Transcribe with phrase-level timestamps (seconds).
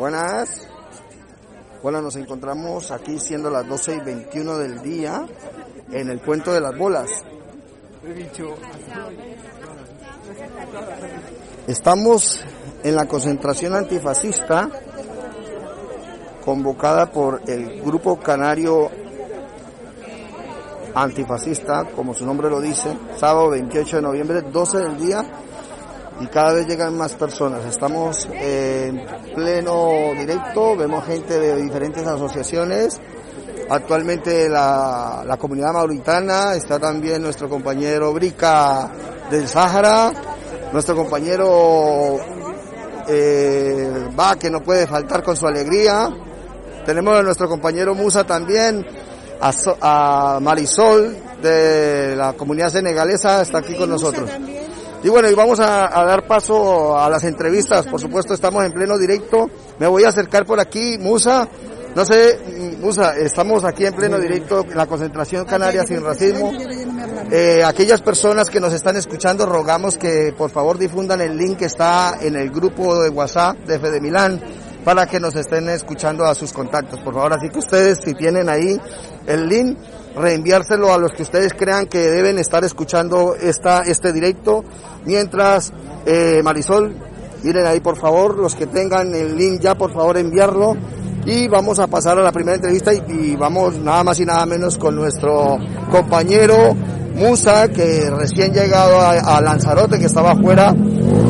[0.00, 0.66] Buenas.
[1.82, 5.26] Bueno, nos encontramos aquí siendo las 12 y 21 del día
[5.92, 7.10] en el Puente de las Bolas.
[11.66, 12.42] Estamos
[12.82, 14.70] en la concentración antifascista
[16.46, 18.90] convocada por el Grupo Canario
[20.94, 25.26] Antifascista, como su nombre lo dice, sábado 28 de noviembre, 12 del día,
[26.20, 27.64] y cada vez llegan más personas.
[27.64, 33.00] Estamos en pleno directo, vemos gente de diferentes asociaciones.
[33.68, 38.90] Actualmente la, la comunidad mauritana, está también nuestro compañero Brica
[39.30, 40.12] del Sáhara,
[40.72, 42.18] nuestro compañero
[43.08, 46.10] eh, Va, que no puede faltar con su alegría.
[46.84, 48.84] Tenemos a nuestro compañero Musa también,
[49.40, 54.28] a Marisol de la comunidad senegalesa, está aquí con nosotros.
[55.02, 57.86] Y bueno, y vamos a, dar paso a las entrevistas.
[57.86, 59.48] Por supuesto, estamos en pleno directo.
[59.78, 61.48] Me voy a acercar por aquí, Musa.
[61.94, 66.52] No sé, Musa, estamos aquí en pleno directo la concentración canaria sin racismo.
[67.32, 71.64] Eh, aquellas personas que nos están escuchando, rogamos que por favor difundan el link que
[71.64, 74.40] está en el grupo de WhatsApp de Fede Milán
[74.84, 77.00] para que nos estén escuchando a sus contactos.
[77.00, 78.80] Por favor, así que ustedes, si tienen ahí
[79.26, 79.78] el link,
[80.16, 84.64] reenviárselo a los que ustedes crean que deben estar escuchando esta, este directo.
[85.04, 85.72] Mientras,
[86.06, 86.94] eh, Marisol,
[87.42, 90.76] miren ahí por favor, los que tengan el link ya, por favor enviarlo.
[91.26, 94.78] Y vamos a pasar a la primera entrevista y, vamos nada más y nada menos
[94.78, 95.58] con nuestro
[95.90, 96.74] compañero
[97.14, 100.74] Musa, que recién llegado a, a Lanzarote, que estaba afuera.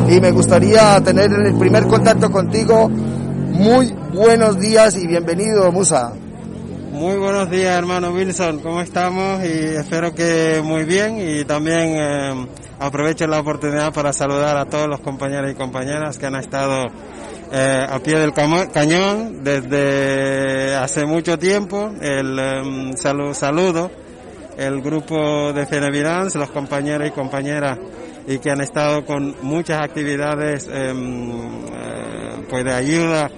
[0.07, 2.89] Y me gustaría tener el primer contacto contigo.
[2.89, 6.13] Muy buenos días y bienvenido, Musa.
[7.01, 8.59] Muy buenos días, hermano Wilson.
[8.59, 9.43] ¿Cómo estamos?
[9.43, 11.17] Y espero que muy bien.
[11.19, 12.47] Y también eh,
[12.79, 16.85] aprovecho la oportunidad para saludar a todos los compañeros y compañeras que han estado
[17.51, 21.91] eh, a pie del cañón desde hace mucho tiempo.
[21.99, 23.89] El em, salu- saludo
[24.59, 27.79] el grupo de Fenevirans, los compañeros y compañeras
[28.27, 31.31] y que han estado con muchas actividades em,
[31.65, 33.31] eh, pues de ayuda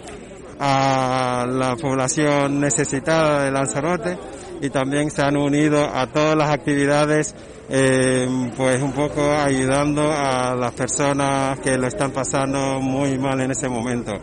[0.66, 4.18] a la población necesitada de Lanzarote
[4.62, 7.36] y también se han unido a todas las actividades
[7.70, 8.26] eh,
[8.56, 13.68] pues un poco ayudando a las personas que lo están pasando muy mal en ese
[13.68, 14.14] momento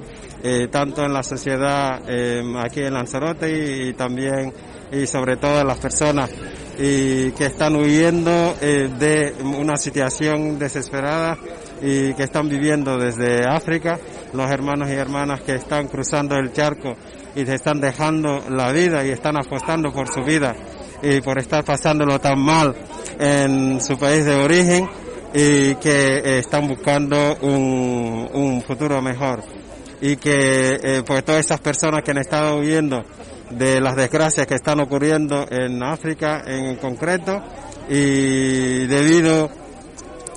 [0.42, 4.54] eh, tanto en la sociedad eh, aquí en Lanzarote y, también
[4.90, 6.30] y sobre todo las personas
[6.78, 11.36] y que están huyendo de una situación desesperada
[11.82, 13.98] y que están viviendo desde África,
[14.32, 16.96] los hermanos y hermanas que están cruzando el charco
[17.34, 20.54] y se están dejando la vida y están apostando por su vida
[21.02, 22.74] y por estar pasándolo tan mal
[23.18, 24.88] en su país de origen
[25.32, 29.42] y que eh, están buscando un, un futuro mejor.
[30.00, 33.04] Y que eh, pues todas esas personas que han estado huyendo
[33.50, 37.42] de las desgracias que están ocurriendo en África en concreto
[37.88, 39.50] y debido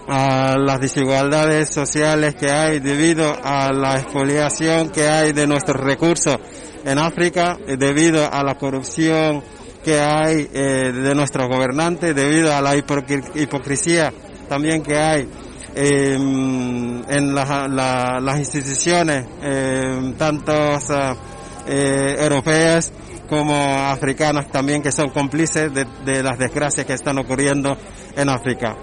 [0.08, 6.38] a las desigualdades sociales que hay, debido a la expoliación que hay de nuestros recursos
[6.86, 9.44] en África, eh, debido a la corrupción
[9.84, 14.14] que hay eh, de nuestros gobernantes, debido a la hipocresía
[14.50, 15.28] también que hay
[15.76, 20.92] eh, en la- la- las instituciones, eh, tantos
[21.66, 22.92] europeas
[23.30, 27.76] como africanas también que son cómplices de las desgracias que están ocurriendo
[28.16, 28.76] en África.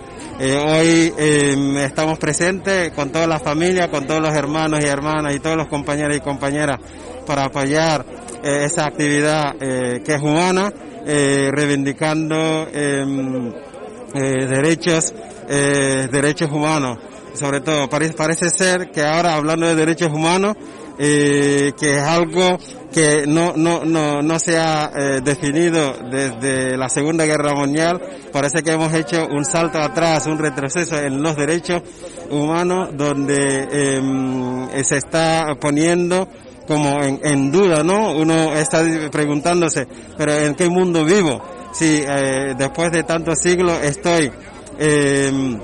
[0.42, 5.36] Eh, hoy eh, estamos presentes con toda la familia, con todos los hermanos y hermanas
[5.36, 6.78] y todos los compañeros y compañeras
[7.26, 8.06] para apoyar
[8.42, 10.72] eh, esa actividad que es humana,
[11.04, 13.52] reivindicando em,
[14.14, 15.12] derechos,
[15.46, 16.96] derechos humanos.
[17.34, 20.56] Sobre todo, parece, ser que ahora hablando de derechos humanos,
[20.96, 22.56] que es algo
[22.92, 28.00] que no, no, no, no se ha eh, definido desde la Segunda Guerra Mundial.
[28.32, 31.82] Parece que hemos hecho un salto atrás, un retroceso en los derechos
[32.30, 36.28] humanos, donde eh, se está poniendo
[36.66, 38.12] como en, en duda, ¿no?
[38.12, 41.42] Uno está preguntándose, pero ¿en qué mundo vivo?
[41.72, 44.30] Si eh, después de tantos siglos estoy
[44.78, 45.58] eh,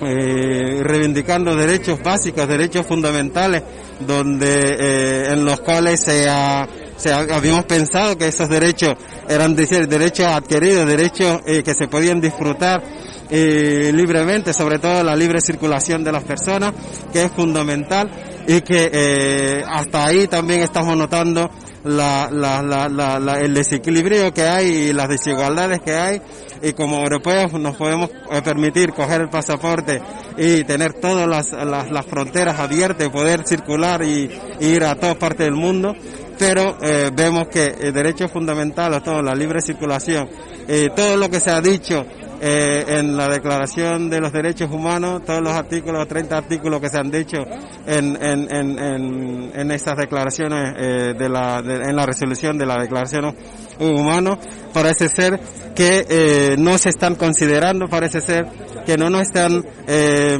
[0.00, 3.62] eh, reivindicando derechos básicos, derechos fundamentales,
[3.98, 8.94] donde eh, en los cuales se, habíamos pensado que esos derechos
[9.28, 12.82] eran derechos adquiridos, derechos eh, que se podían disfrutar
[13.30, 16.72] libremente, sobre todo la libre circulación de las personas,
[17.12, 18.10] que es fundamental
[18.46, 21.50] y que hasta ahí también estamos notando
[21.84, 26.22] la, la, la, el desequilibrio que hay y las desigualdades que hay
[26.62, 30.00] y como europeos nos podemos eh, permitir coger el pasaporte
[30.36, 35.54] y tener todas las, las, fronteras abiertas, poder circular y, ir a todas partes del
[35.54, 35.94] mundo,
[36.38, 40.28] pero eh, vemos que el derecho fundamental a todo, la libre circulación,
[40.68, 42.04] eh, todo lo que se ha dicho
[42.40, 46.98] eh, en la Declaración de los Derechos Humanos, todos los artículos, 30 artículos que se
[46.98, 47.38] han dicho
[47.86, 53.34] en, en, en, en estas declaraciones eh, de la, en la resolución de la Declaración
[53.80, 54.38] Humana,
[54.72, 55.40] parece ser
[55.74, 58.46] que eh, no se están considerando, parece ser
[58.84, 60.36] que no nos están eh,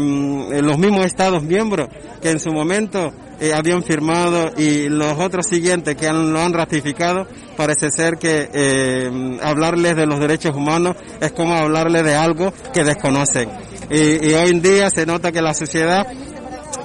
[0.63, 1.89] los mismos Estados miembros
[2.21, 6.53] que en su momento eh, habían firmado y los otros siguientes que han, lo han
[6.53, 7.27] ratificado,
[7.57, 12.85] parece ser que eh, hablarles de los derechos humanos es como hablarles de algo que
[12.85, 13.49] desconocen.
[13.91, 16.07] Y, y hoy en día se nota que la sociedad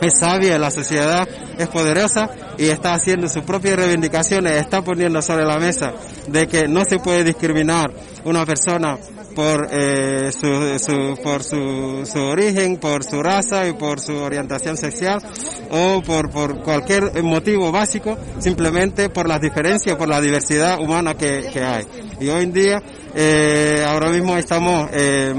[0.02, 1.28] es sabia, la sociedad
[1.58, 5.94] es poderosa y está haciendo sus propias reivindicaciones, está poniendo sobre la mesa
[6.28, 7.92] de que no se puede discriminar
[8.26, 8.98] una persona
[9.34, 14.78] por eh, su, su, por su, su origen, por su raza y por su orientación
[14.78, 15.22] sexual
[15.70, 21.50] o por, por cualquier motivo básico, simplemente por las diferencias, por la diversidad humana que,
[21.52, 21.86] que hay.
[22.20, 22.82] Y hoy en día,
[23.16, 25.34] eh, ahora mismo estamos eh,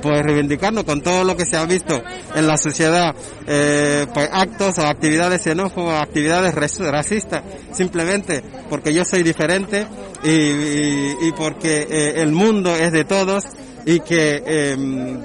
[0.00, 2.02] pues reivindicando con todo lo que se ha visto
[2.34, 3.14] en la sociedad,
[3.46, 7.42] eh, pues actos o actividades xenófobas, actividades racistas,
[7.72, 9.86] simplemente porque yo soy diferente
[10.22, 13.44] y, y, porque eh, el mundo es de todos
[13.84, 14.76] y que eh,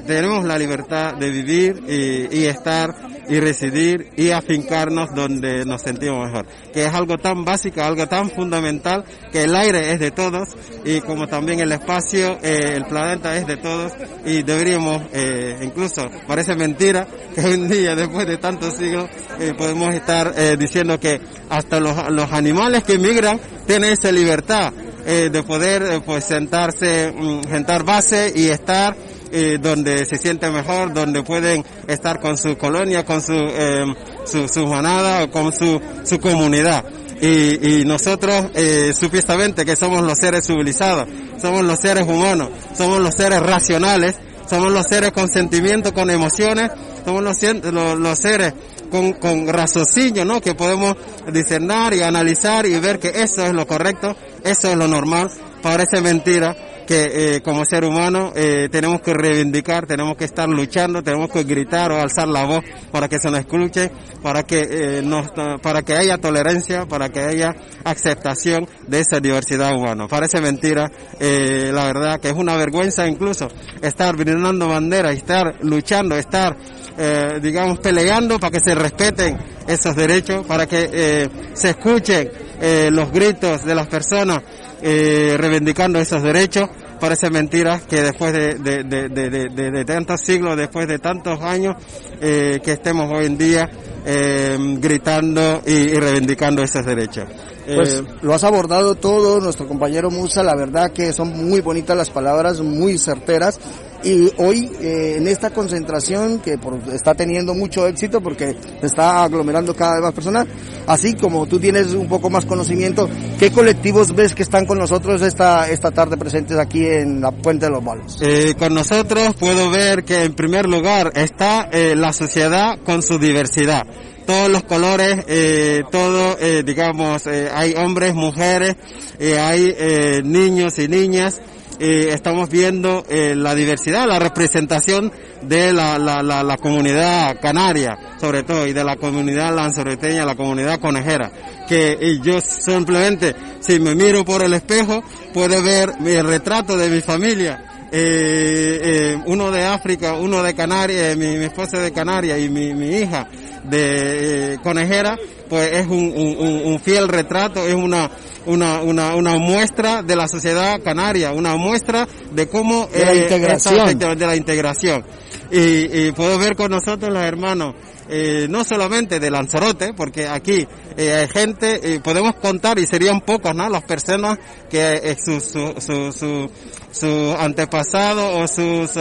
[0.05, 2.89] tenemos la libertad de vivir y, estar
[3.27, 6.47] y residir y afincarnos donde nos sentimos mejor.
[6.73, 10.49] Que es algo tan básico, algo tan fundamental, que el aire es de todos
[10.83, 13.93] y como también el espacio, eh, el planeta es de todos
[14.25, 19.09] y deberíamos, eh, incluso parece mentira que en día, después de tantos siglos,
[19.39, 21.19] eh, podemos estar diciendo que
[21.49, 24.71] hasta los, los animales que migran tienen esa libertad
[25.05, 28.95] eh, de poder eh, pues sentarse, mm, sentar base y estar
[29.31, 33.83] eh, donde se siente mejor, donde pueden estar con su colonia, con su, eh,
[34.25, 36.85] su, su, manada con su, su comunidad.
[37.19, 41.07] Y, y nosotros, eh, supuestamente que somos los seres civilizados,
[41.41, 44.15] somos los seres humanos, somos los seres racionales,
[44.49, 46.71] somos los seres con sentimientos, con emociones,
[47.03, 47.41] somos los,
[47.73, 48.53] los, los seres
[48.91, 50.39] con, con raciocinio, ¿no?
[50.39, 50.95] Que podemos
[51.31, 55.29] discernir y analizar y ver que eso es lo correcto, eso es lo normal,
[55.61, 56.55] parece mentira
[56.85, 61.43] que eh, como ser humano eh, tenemos que reivindicar, tenemos que estar luchando, tenemos que
[61.43, 63.91] gritar o alzar la voz para que se nos escuche,
[64.21, 67.53] para que eh, nos, para que haya tolerancia, para que haya
[67.83, 70.07] aceptación de esa diversidad humana.
[70.07, 73.47] Parece mentira, eh, la verdad que es una vergüenza incluso
[73.81, 76.55] estar brindando bandera, estar luchando, estar
[76.97, 79.37] eh, digamos peleando para que se respeten
[79.67, 84.41] esos derechos, para que eh, se escuchen eh, los gritos de las personas
[84.87, 86.69] eh, reivindicando esos derechos.
[86.99, 91.75] Parece mentira que después de, de, de, de, tantos siglos, después de tantos años,
[92.21, 93.67] eh, que estemos hoy en día
[94.05, 97.25] eh, gritando y, y, reivindicando esos derechos.
[97.65, 102.11] Pues lo has abordado todo, nuestro compañero Musa, la verdad que son muy bonitas las
[102.11, 103.59] palabras, muy certeras
[104.05, 106.59] y hoy eh, en esta concentración que
[106.93, 110.45] está teniendo mucho éxito porque se está aglomerando cada vez más personas,
[110.85, 113.09] así como tú tienes un poco más conocimiento,
[113.39, 117.65] ¿qué colectivos ves que están con nosotros esta, esta tarde presentes aquí en la Puente
[117.65, 118.19] de los Malos?
[118.21, 123.17] Eh, con nosotros puedo ver que en primer lugar está eh, la sociedad con su
[123.17, 123.87] diversidad
[124.27, 126.35] todos los colores, eh, todo,
[126.65, 128.75] digamos, hay hombres, mujeres,
[129.19, 131.39] hay niños y niñas,
[131.79, 138.43] eh, estamos viendo eh, la diversidad, la representación de la, la, la, comunidad canaria, sobre
[138.43, 141.31] todo, y de la comunidad lanzaroteña, la comunidad conejera,
[141.67, 145.03] que yo simplemente, si me miro por el espejo,
[145.33, 151.15] puedo ver el retrato de mi familia, eh, eh, uno de África, uno de Canarias,
[151.15, 153.27] mi, mi esposa de Canarias y mi, mi hija
[153.69, 155.17] de conejera,
[155.49, 158.09] pues es un, un, un, fiel retrato, es una,
[158.45, 163.17] una, una, una muestra de la sociedad canaria, una muestra de cómo de la eh,
[163.23, 165.05] integración, esta, de la integración.
[165.51, 167.75] Y, y puedo ver con nosotros los hermanos
[168.09, 170.67] eh, no solamente de Lanzarote, porque aquí
[170.97, 173.67] eh, hay gente, eh, podemos contar y serían pocos, ¿no?
[173.69, 174.37] Las personas
[174.69, 176.49] que eh, su, su, su, su,
[176.91, 178.91] su antepasado o sus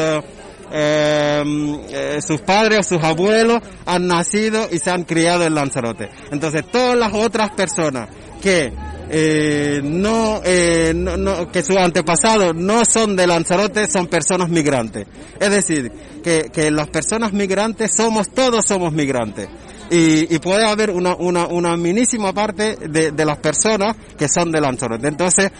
[0.76, 6.11] eh, sus padres, sus abuelos han nacido y se han criado en Lanzarote.
[6.33, 8.09] Entonces todas las otras personas
[8.43, 8.73] que
[9.09, 15.07] eh, eh, no, que sus antepasados no son de Lanzarote, son personas migrantes.
[15.38, 15.93] Es decir,
[16.25, 19.47] que, que las personas migrantes somos, todos somos migrantes.
[19.90, 24.61] Y, puede haber una, una, una minísima parte de, de las personas que son de
[24.61, 25.07] Lanzarote.
[25.07, 25.52] Entonces,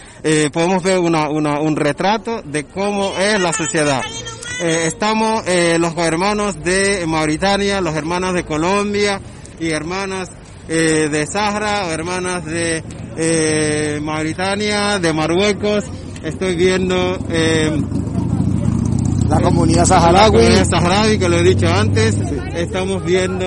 [0.51, 4.01] podemos ver una, una, un retrato de cómo es la sociedad.
[4.61, 9.19] Eh, estamos eh, los hermanos de Mauritania, los hermanos de Colombia
[9.59, 10.29] y hermanas
[10.69, 12.83] eh, de Sahara, hermanas de
[13.17, 15.83] eh, Mauritania, de Marruecos.
[16.23, 17.69] Estoy viendo eh,
[19.29, 20.31] La comunidad la saharaui.
[20.31, 22.15] comunidad saharaui, que lo he dicho antes.
[22.55, 23.45] Estamos viendo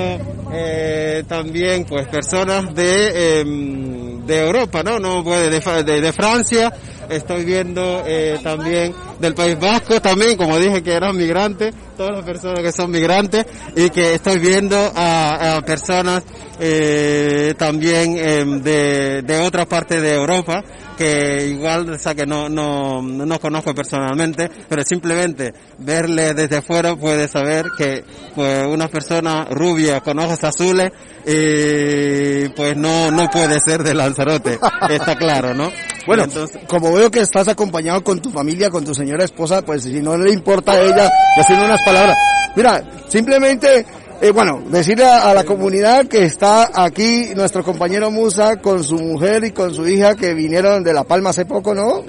[0.52, 4.98] eh, también pues personas de em, de Europa, ¿no?
[4.98, 6.70] No puede de, de, de Francia.
[7.08, 12.24] Estoy viendo eh, también del País Vasco también, como dije que eran migrantes, todas las
[12.24, 16.22] personas que son migrantes y que estoy viendo a, a personas
[16.60, 20.62] eh, también em, de, de otra parte de Europa
[20.98, 26.96] que igual, o sea, que no, no, no conozco personalmente, pero simplemente verle desde fuera
[26.96, 30.90] puede saber que pues una persona rubia con ojos azules
[31.24, 34.58] y pues no, no puede ser de Lanzarote,
[34.90, 35.70] está claro, ¿no?
[36.08, 39.82] Bueno, Entonces, como veo que estás acompañado con tu familia, con tu señora esposa, pues
[39.82, 42.16] si no le importa a ella, decirle unas palabras.
[42.56, 43.84] Mira, simplemente,
[44.18, 48.96] eh, bueno, decirle a, a la comunidad que está aquí nuestro compañero Musa con su
[48.96, 52.02] mujer y con su hija que vinieron de La Palma hace poco, ¿no?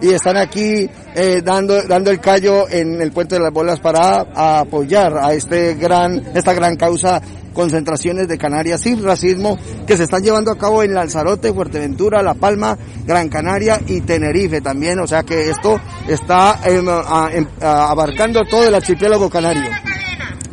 [0.00, 4.60] Y están aquí eh, dando, dando el callo en el Puente de las Bolas para
[4.60, 7.20] apoyar a este gran, esta gran causa
[7.52, 12.34] concentraciones de Canarias sin racismo que se están llevando a cabo en Lanzarote, Fuerteventura, La
[12.34, 12.76] Palma,
[13.06, 14.98] Gran Canaria y Tenerife también.
[15.00, 19.70] O sea que esto está em, em, abarcando todo el archipiélago canario.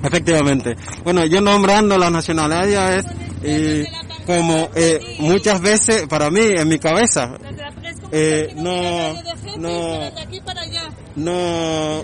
[0.03, 0.75] Efectivamente.
[1.03, 3.05] Bueno, yo nombrando las nacionalidades
[3.43, 3.83] y
[4.25, 7.37] como eh, muchas veces para mí en mi cabeza
[8.11, 9.13] eh, no
[9.57, 10.11] no
[11.15, 12.03] no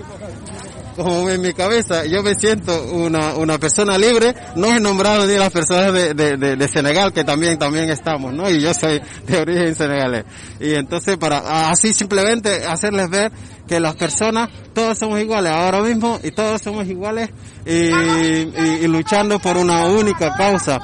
[0.95, 5.33] como en mi cabeza yo me siento una, una persona libre no he nombrado ni
[5.33, 9.37] a las personas de, de, Senegal que también también estamos no y yo soy de
[9.37, 10.25] origen senegalés.
[10.59, 13.31] Y entonces para así simplemente hacerles ver
[13.67, 17.29] que las personas todos somos iguales ahora mismo y todos somos iguales
[17.65, 20.79] y, luchando por una única causa.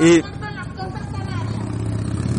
[0.00, 0.22] Y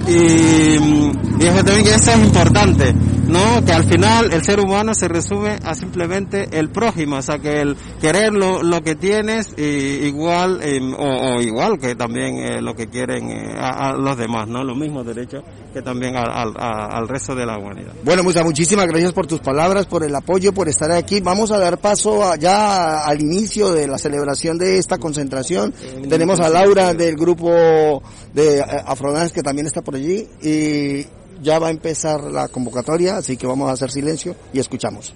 [0.08, 2.94] y, eso también eso es importante,
[3.32, 3.64] ¿no?
[3.66, 7.62] Que al final el ser humano se resume a simplemente el prójimo, o sea que
[7.62, 12.62] el querer lo, lo que tienes y igual eh, o, o igual que también eh,
[12.62, 14.64] lo que quieren eh, a, a los demás, ¿no?
[14.64, 17.94] Los mismos derechos que también a- al resto de la humanidad.
[18.04, 21.22] Bueno, Musa, muchísimas gracias por tus palabras, por el apoyo, por estar aquí.
[21.22, 25.74] Vamos a dar paso a- ya al inicio de la celebración de esta concentración.
[26.10, 28.02] Tenemos a Laura del grupo
[28.34, 31.06] de eh, Afrodance que también está por allí y
[31.42, 35.14] ya va a empezar la convocatoria, así que vamos a hacer silencio y escuchamos.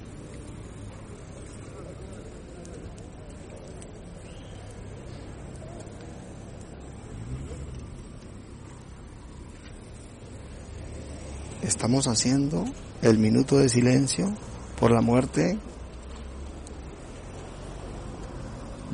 [11.61, 12.65] Estamos haciendo
[13.01, 14.33] el minuto de silencio
[14.79, 15.57] por la muerte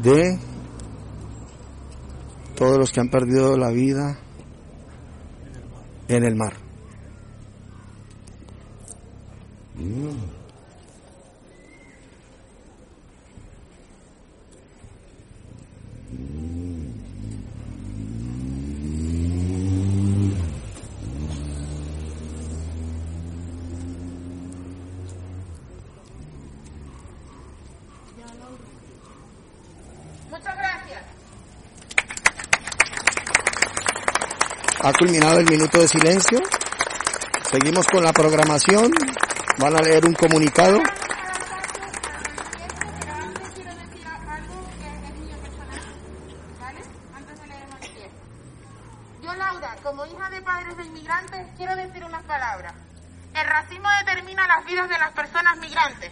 [0.01, 0.39] de
[2.55, 4.19] todos los que han perdido la vida
[6.07, 6.70] en el mar.
[30.57, 31.03] Gracias.
[34.83, 36.39] Ha culminado el minuto de silencio.
[37.49, 38.91] Seguimos con la programación.
[39.61, 40.79] Van a leer un comunicado.
[40.81, 40.95] Pero
[43.13, 45.81] antes quiero decir algo que es mío personal,
[46.59, 46.81] ¿vale?
[47.15, 48.17] Antes de leer el manifiesto.
[49.21, 52.73] Yo, Laura, como hija de padres de inmigrantes, quiero decir unas palabras.
[53.35, 56.09] El racismo determina las vidas de las personas migrantes.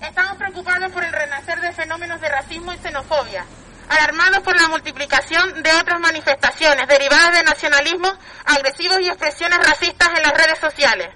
[0.00, 3.44] Estamos preocupados por el renacer de fenómenos de racismo y xenofobia,
[3.90, 10.22] alarmados por la multiplicación de otras manifestaciones derivadas de nacionalismos agresivos y expresiones racistas en
[10.22, 11.10] las redes sociales.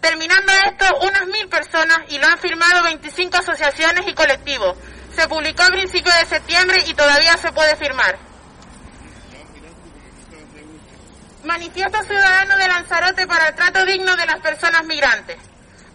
[0.00, 4.76] Terminando esto, unas mil personas, y lo han firmado 25 asociaciones y colectivos.
[5.14, 8.18] Se publicó a principios de septiembre y todavía se puede firmar.
[11.56, 15.38] Manifiesto Ciudadano de Lanzarote para el trato digno de las personas migrantes.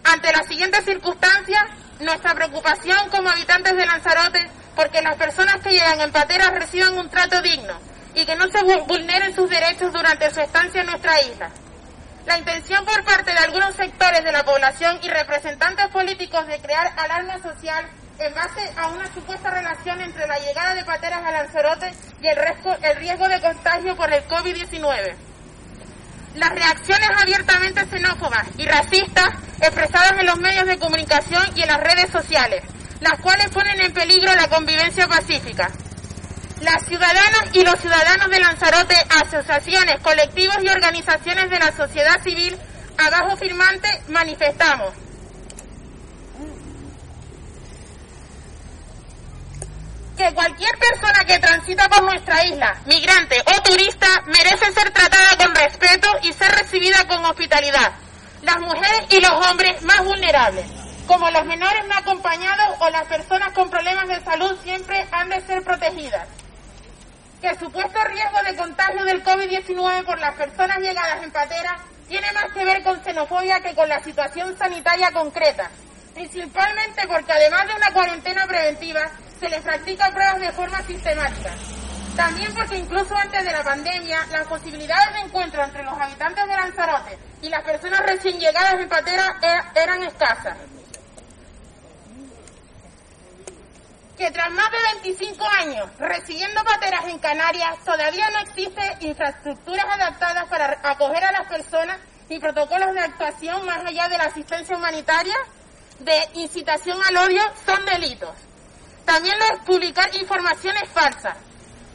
[0.02, 1.62] Ante las siguientes circunstancias,
[2.00, 7.08] nuestra preocupación como habitantes de Lanzarote porque las personas que llegan en pateras reciban un
[7.08, 7.74] trato digno
[8.12, 11.48] y que no se vulneren sus derechos durante su estancia en nuestra isla.
[12.26, 16.92] La intención por parte de algunos sectores de la población y representantes políticos de crear
[16.96, 17.86] alarma social
[18.18, 22.36] en base a una supuesta relación entre la llegada de pateras a Lanzarote y el
[22.36, 25.21] riesgo, el riesgo de contagio por el COVID-19.
[26.34, 29.28] Las reacciones abiertamente xenófobas y racistas
[29.60, 32.62] expresadas en los medios de comunicación y en las redes sociales,
[33.00, 35.70] las cuales ponen en peligro la convivencia pacífica.
[36.62, 42.56] Las ciudadanas y los ciudadanos de Lanzarote, asociaciones, colectivos y organizaciones de la sociedad civil,
[42.96, 45.01] abajo firmante, manifestamos
[50.22, 55.52] que cualquier persona que transita por nuestra isla, migrante o turista, merece ser tratada con
[55.52, 57.92] respeto y ser recibida con hospitalidad.
[58.42, 60.64] Las mujeres y los hombres más vulnerables,
[61.08, 65.40] como los menores no acompañados o las personas con problemas de salud, siempre han de
[65.40, 66.28] ser protegidas.
[67.40, 72.30] Que el supuesto riesgo de contagio del COVID-19 por las personas llegadas en patera tiene
[72.32, 75.68] más que ver con xenofobia que con la situación sanitaria concreta,
[76.14, 79.10] principalmente porque además de una cuarentena preventiva,
[79.42, 81.50] se les practica pruebas de forma sistemática.
[82.14, 86.56] También porque incluso antes de la pandemia, las posibilidades de encuentro entre los habitantes de
[86.56, 89.36] Lanzarote y las personas recién llegadas en Patera
[89.74, 90.56] eran escasas.
[94.16, 100.44] Que tras más de 25 años recibiendo pateras en Canarias, todavía no existe infraestructuras adaptadas
[100.48, 105.36] para acoger a las personas ni protocolos de actuación más allá de la asistencia humanitaria,
[105.98, 108.51] de incitación al odio, son delitos.
[109.04, 111.36] También lo publicar informaciones falsas.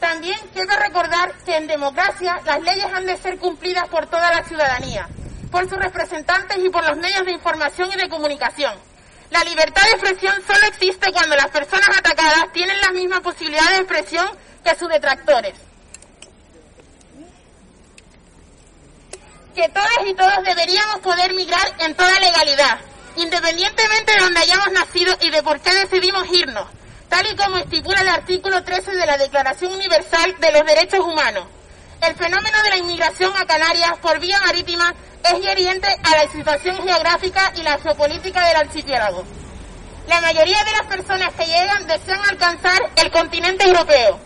[0.00, 4.44] También quiero recordar que en democracia las leyes han de ser cumplidas por toda la
[4.44, 5.08] ciudadanía,
[5.50, 8.74] por sus representantes y por los medios de información y de comunicación.
[9.30, 13.78] La libertad de expresión solo existe cuando las personas atacadas tienen la misma posibilidad de
[13.78, 14.28] expresión
[14.64, 15.54] que sus detractores.
[19.54, 22.78] Que todas y todos deberíamos poder migrar en toda legalidad,
[23.16, 26.77] independientemente de donde hayamos nacido y de por qué decidimos irnos
[27.08, 31.44] tal y como estipula el artículo 13 de la Declaración Universal de los Derechos Humanos.
[32.00, 34.94] El fenómeno de la inmigración a Canarias por vía marítima
[35.24, 39.24] es hiriente a la situación geográfica y la geopolítica del archipiélago.
[40.06, 44.18] La mayoría de las personas que llegan desean alcanzar el continente europeo.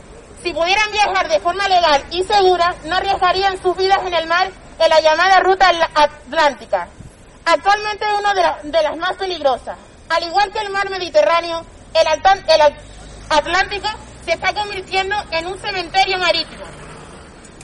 [0.43, 4.51] Si pudieran viajar de forma legal y segura, no arriesgarían sus vidas en el mar
[4.79, 6.89] en la llamada ruta atlántica.
[7.45, 9.77] Actualmente es una de las más peligrosas.
[10.09, 11.65] Al igual que el mar Mediterráneo,
[11.95, 12.77] el,
[13.29, 13.89] Atlántico
[14.25, 16.65] se está convirtiendo en un cementerio marítimo.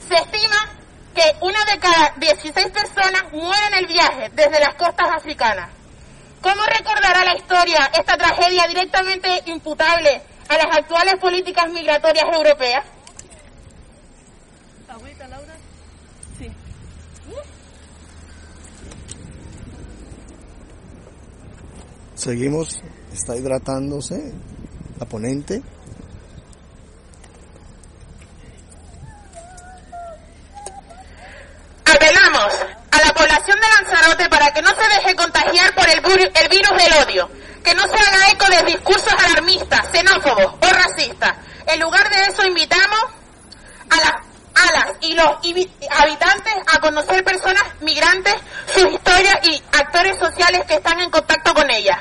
[0.08, 0.56] Se estima
[1.14, 5.70] que una de cada 16 personas muere en el viaje desde las costas africanas.
[6.40, 12.84] ¿Cómo recordará la historia esta tragedia directamente imputable a las actuales políticas migratorias europeas?
[15.28, 15.54] Laura?
[16.38, 16.50] Sí.
[22.14, 22.80] Seguimos
[23.18, 24.32] está hidratándose
[24.98, 25.60] la ponente.
[31.84, 32.54] Apelamos
[32.92, 36.70] a la población de Lanzarote para que no se deje contagiar por el, el virus
[36.78, 37.30] del odio,
[37.64, 41.34] que no se haga eco de discursos alarmistas, xenófobos o racistas.
[41.66, 43.00] En lugar de eso invitamos
[43.90, 45.28] a las a las y los
[45.90, 48.34] habitantes a conocer personas migrantes,
[48.74, 51.98] sus historias y actores sociales que están en contacto con ellas.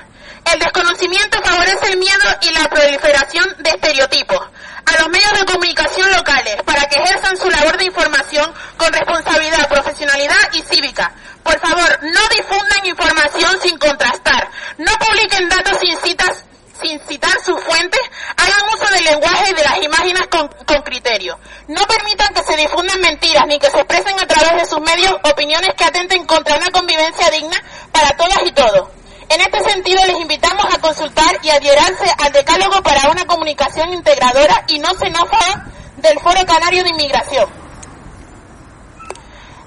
[0.54, 4.40] El desconocimiento favorece el miedo y la proliferación de estereotipos
[4.86, 9.68] a los medios de comunicación locales para que ejerzan su labor de información con responsabilidad,
[9.68, 11.12] profesionalidad y cívica.
[11.44, 16.46] Por favor, no difundan información sin contrastar, no publiquen datos sin citas
[16.82, 18.00] sin citar sus fuentes,
[18.38, 21.40] hagan uso del lenguaje y de las imágenes con, con, criterio.
[21.68, 25.12] No permitan que se difundan mentiras ni que se expresen a través de sus medios
[25.24, 28.90] opiniones que atenten contra una convivencia digna para todas y todos.
[29.30, 34.64] En este sentido, les invitamos a consultar y adhierarse al decálogo para una comunicación integradora
[34.68, 35.66] y no xenófoba
[35.98, 37.50] del Foro Canario de Inmigración.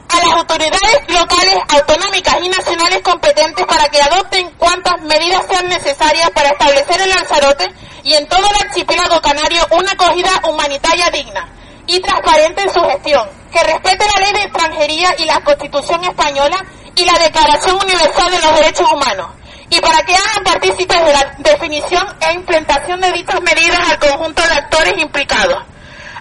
[0.09, 6.31] A las autoridades locales, autonómicas y nacionales competentes para que adopten cuantas medidas sean necesarias
[6.31, 7.69] para establecer en Lanzarote
[8.03, 11.49] y en todo el archipiélago canario una acogida humanitaria digna
[11.87, 16.65] y transparente en su gestión, que respete la ley de extranjería y la Constitución española
[16.97, 19.40] y la Declaración Universal de los Derechos Humanos
[19.71, 24.43] y para que hagan partícipes de la definición e implementación de dichas medidas al conjunto
[24.43, 25.65] de actores implicados.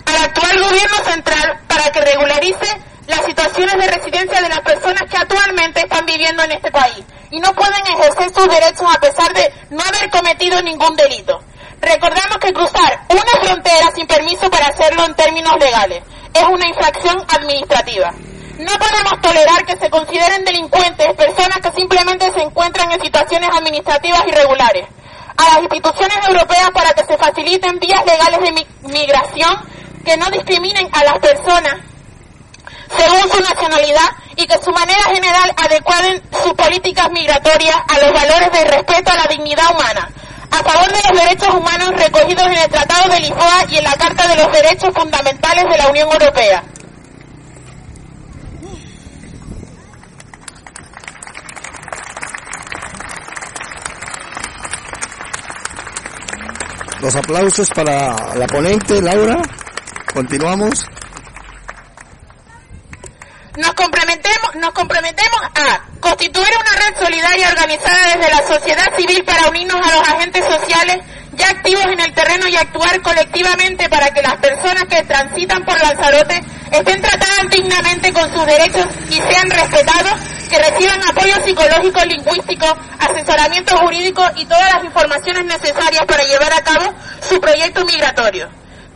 [0.05, 5.17] Al actual gobierno central para que regularice las situaciones de residencia de las personas que
[5.17, 9.51] actualmente están viviendo en este país y no pueden ejercer sus derechos a pesar de
[9.71, 11.39] no haber cometido ningún delito.
[11.81, 17.17] Recordamos que cruzar una frontera sin permiso para hacerlo en términos legales es una infracción
[17.27, 18.13] administrativa.
[18.59, 24.27] No podemos tolerar que se consideren delincuentes personas que simplemente se encuentran en situaciones administrativas
[24.27, 24.85] irregulares.
[25.37, 29.63] A las instituciones europeas para que se faciliten vías legales de migración
[30.03, 31.75] que no discriminen a las personas
[32.97, 38.51] según su nacionalidad y que su manera general adecuaden sus políticas migratorias a los valores
[38.51, 40.09] de respeto a la dignidad humana,
[40.51, 43.95] a favor de los derechos humanos recogidos en el Tratado de Lisboa y en la
[43.95, 46.61] Carta de los Derechos Fundamentales de la Unión Europea.
[57.01, 59.41] Los aplausos para la ponente, Laura.
[60.13, 60.85] Continuamos.
[63.57, 69.49] Nos comprometemos, nos comprometemos a constituir una red solidaria organizada desde la sociedad civil para
[69.49, 70.97] unirnos a los agentes sociales
[71.33, 75.79] ya activos en el terreno y actuar colectivamente para que las personas que transitan por
[75.81, 80.13] Lanzarote estén tratadas dignamente con sus derechos y sean respetados,
[80.49, 86.63] que reciban apoyo psicológico, lingüístico, asesoramiento jurídico y todas las informaciones necesarias para llevar a
[86.63, 88.49] cabo su proyecto migratorio.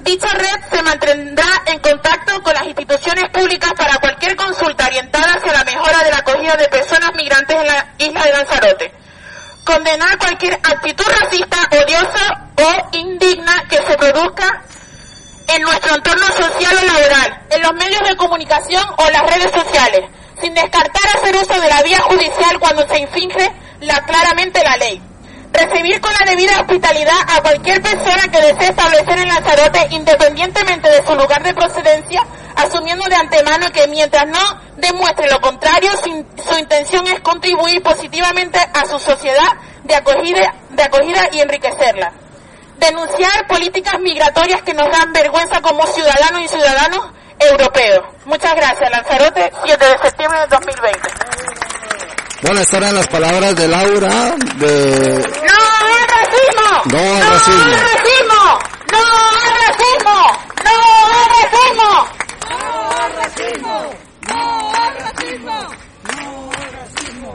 [0.03, 5.53] Dicha red se mantendrá en contacto con las instituciones públicas para cualquier consulta orientada hacia
[5.53, 8.93] la mejora de la acogida de personas migrantes en la isla de Lanzarote.
[9.63, 14.63] Condenar cualquier actitud racista, odiosa o indigna que se produzca
[15.47, 20.01] en nuestro entorno social o laboral, en los medios de comunicación o las redes sociales,
[20.41, 23.51] sin descartar hacer uso de la vía judicial cuando se infringe
[23.81, 25.01] la, claramente la ley
[25.53, 31.05] recibir con la debida hospitalidad a cualquier persona que desee establecer en Lanzarote independientemente de
[31.05, 32.21] su lugar de procedencia,
[32.55, 38.85] asumiendo de antemano que mientras no demuestre lo contrario, su, intención es contribuir positivamente a
[38.85, 42.11] su sociedad de acogida, de acogida y enriquecerla.
[42.83, 46.99] Denunciar políticas migratorias que nos dan vergüenza como ciudadanos y ciudadanos
[47.39, 48.03] europeos.
[48.25, 48.91] Muchas gracias.
[48.91, 50.99] Lanzarote, 7 de septiembre de 2020.
[52.41, 55.17] Bueno, estas eran las palabras de Laura de...
[55.17, 55.23] ¡No
[55.79, 56.83] al racismo!
[56.91, 57.79] No al racismo!
[58.91, 58.99] ¡No al racismo!
[58.99, 58.99] ¡No
[59.39, 60.27] al racismo!
[60.63, 60.85] ¡No al
[63.15, 63.75] racismo!
[64.27, 65.63] ¡No al racismo!
[66.03, 67.31] ¡No al racismo!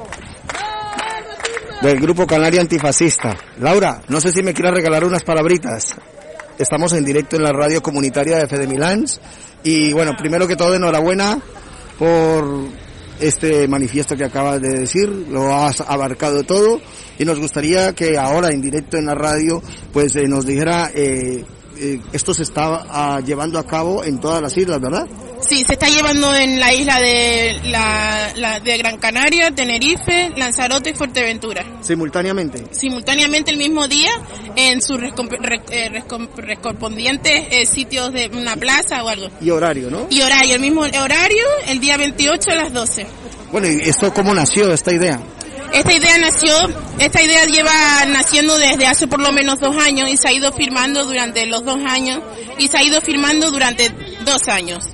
[0.52, 0.66] ¡No
[1.00, 1.67] al racismo!
[1.82, 3.36] Del grupo Canaria Antifascista.
[3.60, 5.94] Laura, no sé si me quieras regalar unas palabritas.
[6.58, 9.20] Estamos en directo en la radio comunitaria de Fede Milans.
[9.62, 11.38] Y bueno, primero que todo, enhorabuena
[11.96, 12.64] por
[13.20, 16.80] este manifiesto que acabas de decir, lo has abarcado todo
[17.16, 19.62] y nos gustaría que ahora en directo en la radio
[19.92, 21.44] pues eh, nos dijera eh,
[21.80, 25.06] eh, esto se está ah, llevando a cabo en todas las islas, ¿verdad?
[25.46, 30.94] Sí, se está llevando en la isla de, la, de Gran Canaria, Tenerife, Lanzarote y
[30.94, 31.64] Fuerteventura.
[31.80, 32.64] ¿Simultáneamente?
[32.70, 34.10] Simultáneamente el mismo día
[34.56, 34.98] en sus
[36.62, 39.28] correspondientes sitios de una plaza o algo.
[39.40, 40.06] Y horario, ¿no?
[40.10, 43.06] Y horario, el mismo horario, el día 28 a las 12.
[43.52, 45.20] Bueno, ¿y esto cómo nació esta idea?
[45.72, 46.54] Esta idea nació,
[46.98, 50.50] esta idea lleva naciendo desde hace por lo menos dos años y se ha ido
[50.52, 52.20] firmando durante los dos años
[52.58, 53.90] y se ha ido firmando durante
[54.24, 54.84] dos años.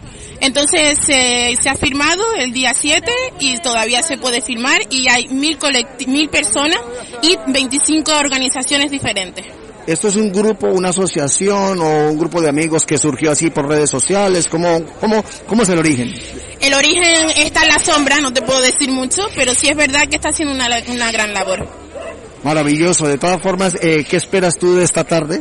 [0.44, 5.58] Entonces se ha firmado el día 7 y todavía se puede firmar y hay mil,
[6.06, 6.78] mil personas
[7.22, 9.46] y 25 organizaciones diferentes.
[9.86, 13.68] ¿Esto es un grupo, una asociación o un grupo de amigos que surgió así por
[13.68, 14.46] redes sociales?
[14.46, 16.12] ¿Cómo, cómo, cómo es el origen?
[16.60, 20.08] El origen está en la sombra, no te puedo decir mucho, pero sí es verdad
[20.08, 21.66] que está haciendo una, una gran labor.
[22.42, 23.08] Maravilloso.
[23.08, 25.40] De todas formas, eh, ¿qué esperas tú de esta tarde?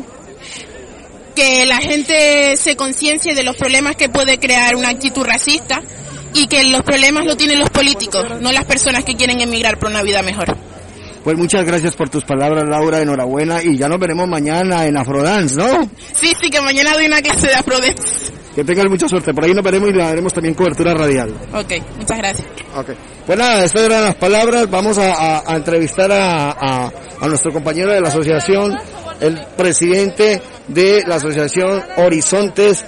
[1.35, 5.81] Que la gente se conciencie de los problemas que puede crear una actitud racista
[6.33, 9.89] y que los problemas lo tienen los políticos, no las personas que quieren emigrar por
[9.89, 10.55] una vida mejor.
[11.23, 15.55] Pues muchas gracias por tus palabras, Laura, enhorabuena, y ya nos veremos mañana en Afrodance,
[15.55, 15.89] ¿no?
[16.13, 18.03] Sí, sí, que mañana doy una clase de Afrodance.
[18.53, 21.33] Que tengas mucha suerte, por ahí nos veremos y le daremos también cobertura radial.
[21.53, 22.47] Ok, muchas gracias.
[22.75, 22.89] Ok,
[23.25, 26.91] pues nada, estas eran las palabras, vamos a, entrevistar a,
[27.21, 28.77] a nuestro compañero de la asociación,
[29.23, 32.85] el presidente de la asociación Horizontes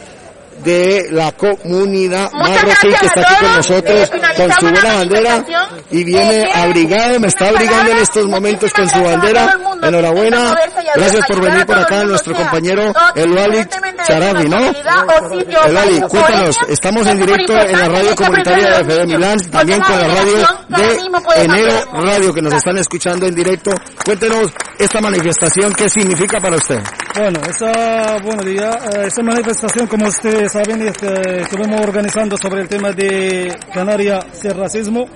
[0.63, 5.45] de la comunidad marroquí que está aquí con nosotros con su buena bandera
[5.91, 9.57] y viene abrigado, me está abrigando en estos momentos con su bandera.
[9.81, 10.55] Enhorabuena,
[10.95, 13.67] gracias por venir por acá, nuestro compañero El Walid
[14.05, 14.57] Sarabi, ¿no?
[15.65, 20.07] Elali, cuéntanos, estamos en directo en la radio comunitaria de Fede Milán, también con la
[20.07, 23.71] radio de Enero Radio que nos están escuchando en directo.
[24.03, 26.79] Cuéntenos esta manifestación, ¿qué significa para usted?
[27.15, 30.07] Bueno, esta, bueno, día, eh, esta manifestación, como
[30.45, 35.07] ustedes saben, este, estuvimos organizando sobre el tema de Canarias sin racismo.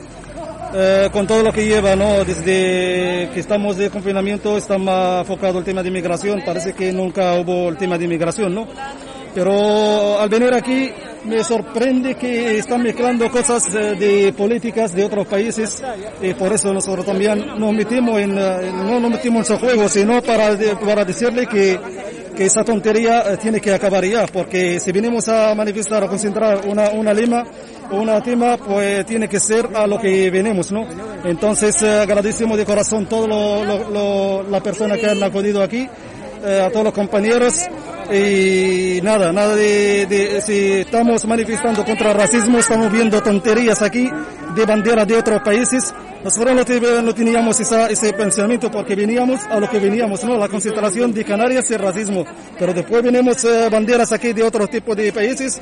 [0.72, 2.24] Eh, con todo lo que lleva, ¿no?
[2.24, 7.34] Desde que estamos de confinamiento está más enfocado el tema de inmigración, parece que nunca
[7.34, 8.68] hubo el tema de inmigración, ¿no?
[9.34, 10.92] Pero al venir aquí
[11.26, 15.84] me sorprende que están mezclando cosas eh, de políticas de otros países
[16.22, 19.90] y por eso nosotros también nos metimos en, eh, no nos metimos en su juego,
[19.90, 21.80] sino para, para decirle que,
[22.40, 26.90] que esa tontería tiene que acabar ya, porque si venimos a manifestar, a concentrar una,
[26.92, 27.44] una lema,
[27.92, 30.88] una tema pues tiene que ser a lo que venimos, ¿no?
[31.26, 35.86] Entonces eh, agradecemos de corazón todo lo, la persona que han acudido aquí,
[36.46, 37.68] eh, a todos los compañeros
[38.12, 44.10] y nada, nada de, de, si estamos manifestando contra el racismo, estamos viendo tonterías aquí
[44.56, 45.94] de banderas de otros países.
[46.24, 46.54] Nosotros
[47.04, 50.38] no, teníamos ese pensamiento porque veníamos a lo que veníamos, ¿no?
[50.38, 52.26] La concentración de Canarias y el racismo.
[52.58, 55.62] Pero después venimos eh, banderas aquí de otros tipos de países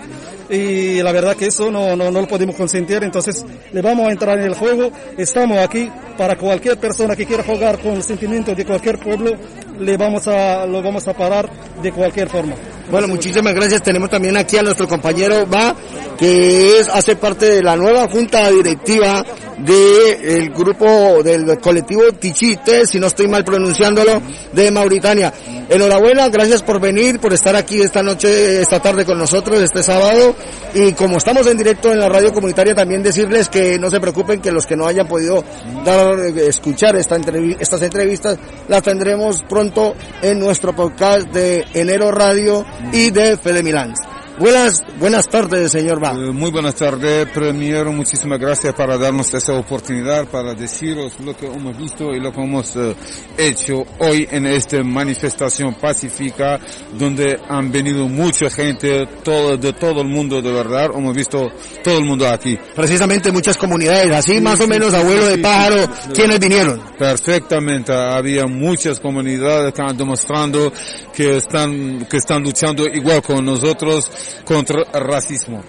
[0.49, 3.03] y la verdad que eso no, no, no lo podemos consentir.
[3.03, 4.91] Entonces le vamos a entrar en el juego.
[5.15, 9.33] Estamos aquí para cualquier persona que quiera jugar con el sentimiento de cualquier pueblo,
[9.79, 11.49] le vamos a, lo vamos a parar
[11.81, 12.55] de cualquier forma.
[12.89, 13.83] Bueno, muchísimas gracias.
[13.83, 15.75] Tenemos también aquí a nuestro compañero Va,
[16.17, 19.25] que es, hace parte de la nueva junta directiva
[19.57, 24.21] del grupo del colectivo Tichite, si no estoy mal pronunciándolo,
[24.53, 25.33] de Mauritania.
[25.69, 30.35] Enhorabuena, gracias por venir, por estar aquí esta noche, esta tarde con nosotros, este sábado.
[30.73, 34.39] Y como estamos en directo en la radio comunitaria, también decirles que no se preocupen
[34.39, 35.43] que los que no hayan podido
[35.83, 37.17] dar, escuchar esta
[37.59, 43.93] estas entrevistas, las tendremos pronto en nuestro podcast de Enero Radio y de Fede Milán.
[44.39, 46.11] Buenas, buenas tardes, señor Va.
[46.11, 51.47] Eh, muy buenas tardes, primero muchísimas gracias para darnos esa oportunidad para deciros lo que
[51.47, 52.95] hemos visto y lo que hemos eh,
[53.35, 56.59] hecho hoy en esta manifestación pacífica
[56.99, 61.51] donde han venido mucha gente todo, de todo el mundo de verdad, hemos visto
[61.83, 62.59] todo el mundo aquí.
[62.75, 66.79] Precisamente muchas comunidades, así más o menos abuelo de pájaro, ¿quiénes vinieron?
[66.95, 70.71] Perfectamente, había muchas comunidades que han demostrando
[71.11, 74.11] que están, que están luchando igual con nosotros
[74.45, 75.63] contra el racismo.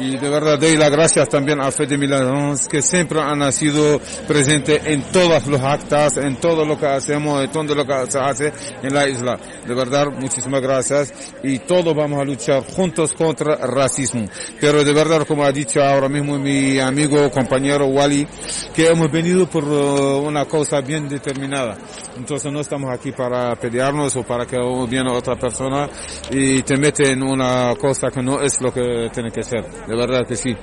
[0.00, 4.80] Y de verdad doy las gracias también a Fede Milans que siempre han sido presente
[4.84, 8.52] en todas los actas, en todo lo que hacemos, en todo lo que se hace
[8.82, 9.38] en la isla.
[9.66, 14.26] De verdad, muchísimas gracias y todos vamos a luchar juntos contra el racismo.
[14.60, 18.26] Pero de verdad, como ha dicho ahora mismo mi amigo, compañero Wally,
[18.74, 21.76] que hemos venido por uh, una cosa bien determinada.
[22.16, 25.88] Entonces no estamos aquí para pelearnos o para que viene otra persona
[26.30, 29.96] y te mete en una cosa que no es lo que tiene que ser de
[29.96, 30.56] verdad que sí.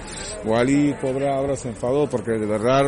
[0.45, 2.83] Wally, pobre, ahora se enfadó porque de verdad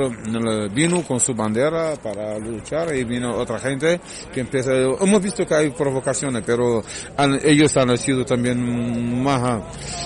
[0.71, 3.99] vino con su bandera para luchar y vino otra gente
[4.33, 6.83] que empieza, hemos visto que hay provocaciones, pero
[7.43, 9.61] ellos han sido también más,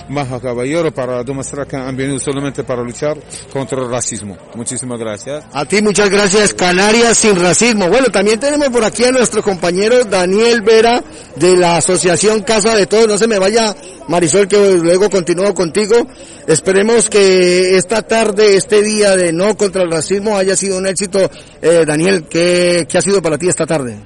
[0.08, 3.16] más caballeros para demostrar que han venido solamente para luchar
[3.52, 4.36] contra el racismo.
[4.54, 5.44] Muchísimas gracias.
[5.52, 7.88] A ti muchas gracias, Canarias sin racismo.
[7.88, 11.02] Bueno, también tenemos por aquí a nuestro compañero Daniel Vera
[11.36, 13.08] de la Asociación Casa de Todos.
[13.08, 13.74] No se me vaya
[14.08, 16.06] Marisol, que luego continúo contigo.
[16.46, 21.30] Esperemos que esta tarde, este día de no contra el racismo haya sido un éxito.
[21.62, 23.96] Eh, Daniel, ¿qué, ha sido para ti esta tarde?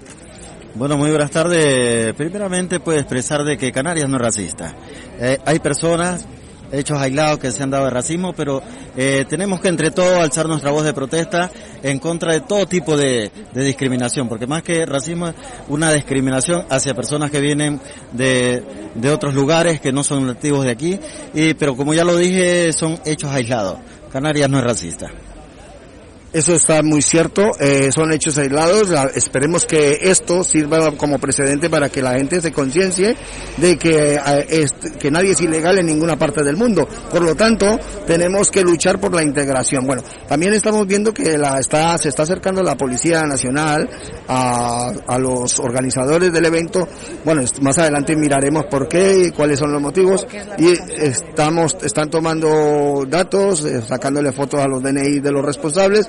[0.76, 2.14] Bueno, muy buenas tardes.
[2.14, 4.72] Primeramente, puedo expresar de que Canarias no es racista.
[5.20, 6.24] Eh, hay personas
[6.72, 8.62] hechos aislados que se han dado de racismo, pero
[8.96, 11.50] eh, tenemos que entre todos alzar nuestra voz de protesta
[11.82, 15.34] en contra de todo tipo de, discriminación, porque más que racismo es
[15.68, 17.80] una discriminación hacia personas que vienen
[18.12, 18.62] de,
[18.94, 20.98] de otros lugares que no son nativos de aquí,
[21.34, 23.78] y, pero como ya lo dije, son hechos aislados.
[24.10, 25.10] Canarias no es racista.
[26.38, 31.88] Eso está muy cierto, eh, son hechos aislados, esperemos que esto sirva como precedente para
[31.88, 33.16] que la gente se conciencie
[33.56, 34.66] de que, eh,
[35.00, 36.86] que nadie es ilegal en ninguna parte del mundo.
[37.10, 39.84] Por lo tanto, tenemos que luchar por la integración.
[39.84, 43.90] Bueno, también estamos viendo que la está, se está acercando la Policía Nacional
[44.28, 46.86] a, a los organizadores del evento.
[47.24, 50.24] Bueno, más adelante miraremos por qué y cuáles son los motivos.
[50.56, 50.72] Y
[51.02, 56.08] estamos, están tomando datos, eh, sacándole fotos a los DNI de los responsables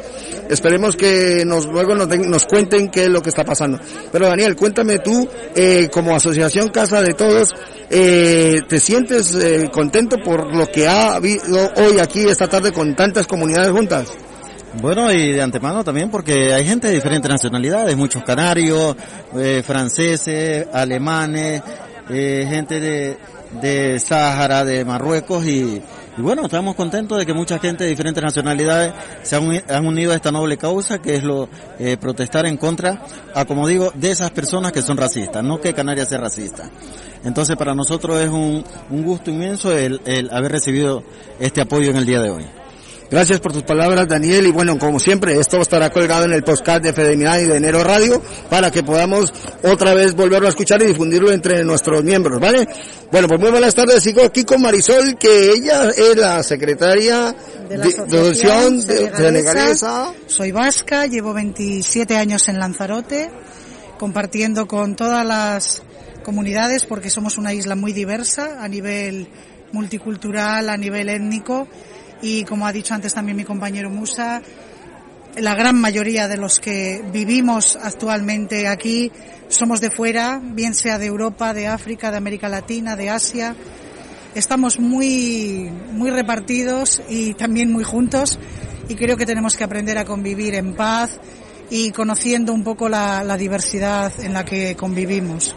[0.49, 3.79] Esperemos que nos luego nos, nos cuenten qué es lo que está pasando.
[4.11, 7.53] Pero Daniel, cuéntame tú, eh, como Asociación Casa de Todos,
[7.89, 12.95] eh, ¿te sientes eh, contento por lo que ha habido hoy aquí esta tarde con
[12.95, 14.07] tantas comunidades juntas?
[14.81, 18.95] Bueno, y de antemano también porque hay gente de diferentes nacionalidades, muchos canarios,
[19.63, 21.63] franceses, alemanes,
[22.09, 23.17] eh, gente de,
[23.61, 25.81] de Sáhara, de Marruecos y,
[26.19, 29.87] y bueno, estamos contentos de que mucha gente de diferentes nacionalidades se han, uni- han
[29.87, 31.47] unido a esta noble causa que es lo
[31.79, 33.03] eh, protestar en contra,
[33.33, 36.69] a como digo, de esas personas que son racistas, no que Canarias sea racista.
[37.23, 41.03] Entonces para nosotros es un, un gusto inmenso el, el haber recibido
[41.39, 42.45] este apoyo en el día de hoy.
[43.11, 44.45] Gracias por tus palabras, Daniel.
[44.45, 47.83] Y bueno, como siempre, esto estará colgado en el podcast de Fedemidad y de Enero
[47.83, 52.67] Radio para que podamos otra vez volverlo a escuchar y difundirlo entre nuestros miembros, ¿vale?
[53.11, 54.03] Bueno, pues muy buenas tardes.
[54.03, 57.35] Sigo aquí con Marisol, que ella es la secretaria
[57.67, 59.11] de la Asociación de-.
[59.15, 60.13] Senegalesa.
[60.27, 63.31] Soy vasca, llevo 27 años en Lanzarote,
[63.97, 65.81] compartiendo con todas las
[66.23, 69.27] comunidades porque somos una isla muy diversa a nivel
[69.71, 71.67] multicultural, a nivel étnico
[72.21, 74.41] y como ha dicho antes también mi compañero Musa,
[75.37, 79.11] la gran mayoría de los que vivimos actualmente aquí
[79.47, 83.55] somos de fuera, bien sea de Europa, de África, de América Latina, de Asia.
[84.35, 88.37] Estamos muy, muy repartidos y también muy juntos
[88.87, 91.19] y creo que tenemos que aprender a convivir en paz
[91.69, 95.55] y conociendo un poco la, la diversidad en la que convivimos.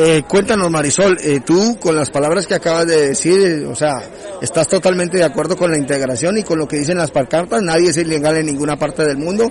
[0.00, 4.00] Eh, cuéntanos, Marisol, eh, tú con las palabras que acabas de decir, eh, o sea,
[4.40, 7.90] estás totalmente de acuerdo con la integración y con lo que dicen las pancartas, nadie
[7.90, 9.50] es ilegal en ninguna parte del mundo.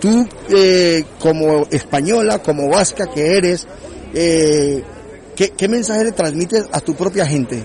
[0.00, 0.28] Tú,
[1.18, 3.66] como española, como vasca que eres,
[4.14, 4.84] ¿qué,
[5.34, 7.64] ¿qué mensaje le transmites a tu propia gente?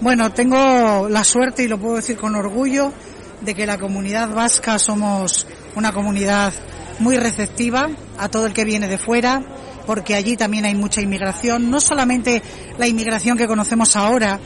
[0.00, 2.94] Bueno, tengo la suerte y lo puedo decir con orgullo
[3.42, 6.54] de que la comunidad vasca somos una comunidad
[6.98, 9.42] muy receptiva a todo el que viene de fuera,
[9.90, 12.40] porque allí también hay mucha inmigración, no solamente
[12.78, 14.38] la inmigración que conocemos ahora,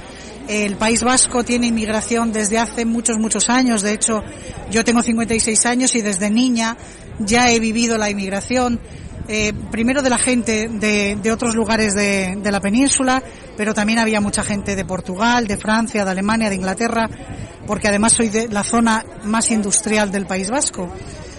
[0.48, 3.82] el País Vasco tiene inmigración desde hace muchos, muchos años.
[3.82, 4.22] De hecho,
[4.70, 6.78] yo tengo 56 años y desde niña
[7.18, 8.80] ya he vivido la inmigración.
[9.28, 13.22] eh, primero de la gente de, otros lugares de la península,
[13.54, 17.06] pero también había mucha gente de Portugal, de Francia, de Alemania, de Inglaterra,
[17.66, 20.90] porque además soy de la zona más industrial del País Vasco.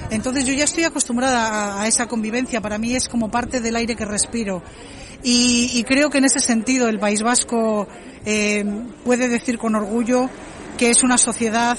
[0.10, 3.96] Entonces yo ya estoy acostumbrada a, esa convivencia, para mí es como parte del aire
[3.96, 4.62] que respiro.
[5.24, 7.88] Y, creo que en ese sentido el País Vasco
[8.26, 8.64] eh,
[9.04, 10.30] puede decir con orgullo
[10.78, 11.78] que es una sociedad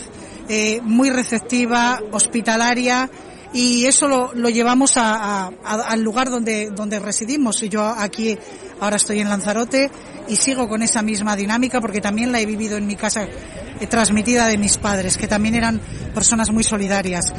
[0.48, 3.08] eh, muy receptiva, hospitalaria,
[3.52, 7.60] y eso lo, llevamos al lugar donde, donde residimos.
[7.60, 8.36] Yo aquí
[8.80, 9.90] ahora estoy en Lanzarote
[10.28, 13.86] y sigo con esa misma dinámica porque también la he vivido en mi casa eh,
[13.86, 15.80] transmitida de mis padres, que también eran
[16.14, 17.32] personas muy solidarias.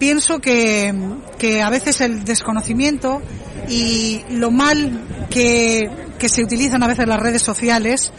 [0.00, 0.94] Pienso que,
[1.38, 3.20] que a veces el desconocimiento
[3.68, 8.10] y lo mal que, que se utilizan a veces las redes sociales,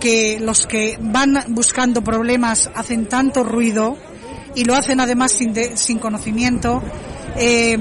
[0.00, 3.98] que los que van buscando problemas hacen tanto ruido
[4.54, 6.82] y lo hacen además sin, de- sin conocimiento,
[7.36, 7.76] eh,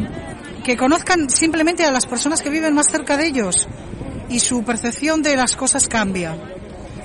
[0.65, 3.69] que conozcan simplemente a las personas que viven más cerca de ellos
[4.27, 6.35] y su percepción de las cosas cambia.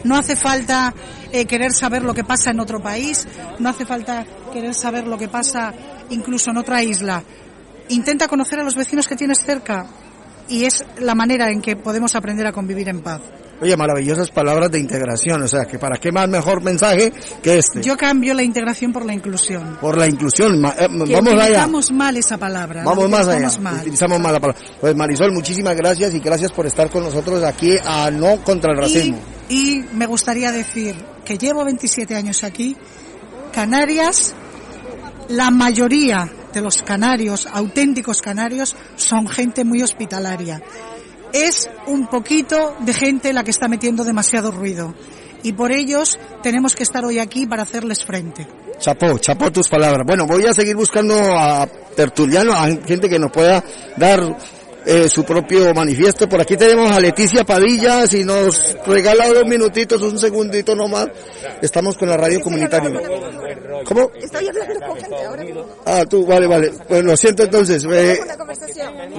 [0.03, 0.93] No hace falta
[1.31, 3.29] eh, querer saber lo que pasa en otro país,
[3.61, 5.73] no hace falta querer saber lo que pasa
[6.11, 7.23] incluso en otra isla.
[7.89, 9.87] Intenta conocer a los vecinos que tienes cerca
[10.49, 13.21] y es la manera en que podemos aprender a convivir en paz.
[13.61, 17.83] Oye, maravillosas palabras de integración, o sea, que para qué más mejor mensaje que este.
[17.83, 19.79] Yo cambio la integración por la inclusión.
[19.81, 21.43] Por la inclusión, eh, Que vamos allá.
[21.43, 22.85] utilizamos mal esa palabra.
[22.85, 23.81] la Vamos más allá, mal.
[23.81, 24.63] utilizamos más la palabra.
[24.81, 28.79] Pues Marisol, muchísimas gracias y gracias por estar con nosotros aquí a No contra el
[28.79, 29.19] Racismo.
[29.49, 30.95] Y, y me gustaría decir
[31.25, 32.77] que llevo 27 años aquí.
[33.53, 34.35] Canarias,
[35.29, 40.63] la mayoría de los canarios, auténticos canarios, son gente muy hospitalaria.
[41.33, 44.95] Es un poquito de gente la que está metiendo demasiado ruido.
[45.43, 48.49] Y por ellos tenemos que estar hoy aquí para hacerles frente.
[48.79, 50.07] Chapó, chapó tus palabras.
[50.07, 53.63] Bueno, voy a seguir buscando a tertulianos, a gente que nos pueda
[53.97, 54.37] dar
[54.89, 56.29] eh, su propio manifiesto.
[56.29, 61.09] Por aquí tenemos a Leticia Padilla, si nos regala dos minutitos, un segundito nomás.
[61.63, 62.91] Estamos con la radio comunitaria.
[63.85, 64.11] ¿Cómo?
[64.21, 65.67] Estoy hablando con gente ahora mismo.
[65.87, 66.73] Ah, tú, vale, vale.
[66.89, 67.85] Pues lo siento entonces.
[67.91, 68.19] eh.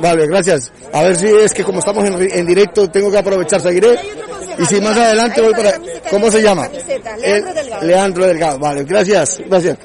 [0.02, 0.72] Vale, gracias.
[0.92, 3.98] A ver si es que como estamos en, en directo tengo que aprovechar, seguiré.
[4.58, 5.80] Y si más adelante voy para...
[6.10, 6.68] ¿Cómo se llama?
[6.68, 7.86] Leandro El- Delgado.
[7.88, 9.78] Leandro Delgado, vale, gracias, gracias.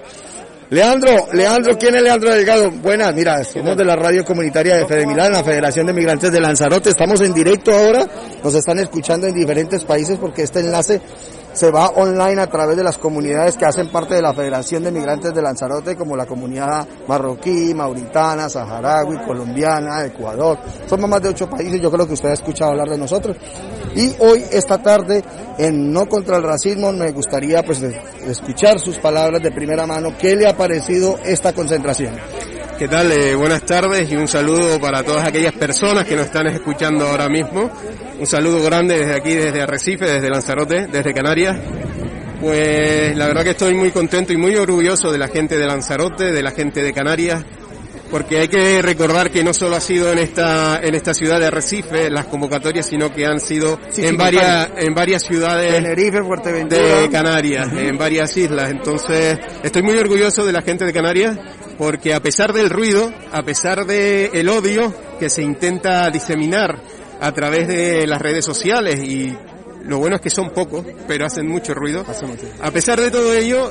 [0.71, 2.71] Leandro, Leandro, ¿quién es Leandro Delgado?
[2.71, 6.41] Buenas, mira, somos de la radio comunitaria de Fede Milán, la Federación de Migrantes de
[6.41, 6.89] Lanzarote.
[6.89, 8.07] Estamos en directo ahora,
[8.43, 11.03] nos están escuchando en diferentes países porque este enlace
[11.55, 14.91] se va online a través de las comunidades que hacen parte de la Federación de
[14.91, 20.59] Migrantes de Lanzarote, como la comunidad marroquí, mauritana, saharaui, colombiana, Ecuador.
[20.87, 23.37] Somos más de ocho países, yo creo que usted ha escuchado hablar de nosotros.
[23.95, 25.23] Y hoy, esta tarde,
[25.57, 30.15] en No contra el Racismo, me gustaría pues escuchar sus palabras de primera mano.
[30.19, 32.15] ¿Qué le ha parecido esta concentración?
[32.79, 33.13] ¿Qué tal?
[33.13, 37.29] Eh, buenas tardes y un saludo para todas aquellas personas que nos están escuchando ahora
[37.29, 37.71] mismo.
[38.25, 41.59] Un saludo grande desde aquí, desde Arrecife, desde Lanzarote, desde Canarias.
[42.41, 46.33] Pues la verdad que estoy muy contento y muy orgulloso de la gente de Lanzarote,
[46.33, 47.45] de la gente de Canarias,
[48.11, 51.49] porque hay que recordar que no solo ha sido en esta en esta ciudad de
[51.49, 57.69] Arrecife las convocatorias, sino que han sido en varias en varias ciudades Tenerife, de Canarias,
[57.77, 58.71] en varias islas.
[58.71, 61.37] Entonces, estoy muy orgulloso de la gente de Canarias
[61.77, 66.81] porque a pesar del ruido, a pesar del el odio que se intenta diseminar
[67.21, 69.35] a través de las redes sociales y
[69.85, 72.05] lo bueno es que son pocos, pero hacen mucho ruido.
[72.61, 73.71] A pesar de todo ello,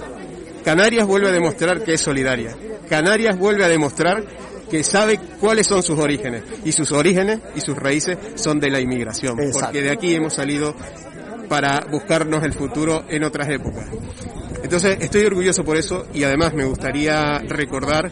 [0.63, 2.55] Canarias vuelve a demostrar que es solidaria.
[2.89, 4.23] Canarias vuelve a demostrar
[4.69, 6.43] que sabe cuáles son sus orígenes.
[6.63, 9.39] Y sus orígenes y sus raíces son de la inmigración.
[9.39, 9.65] Exacto.
[9.65, 10.75] Porque de aquí hemos salido
[11.49, 13.87] para buscarnos el futuro en otras épocas.
[14.63, 18.11] Entonces estoy orgulloso por eso y además me gustaría recordar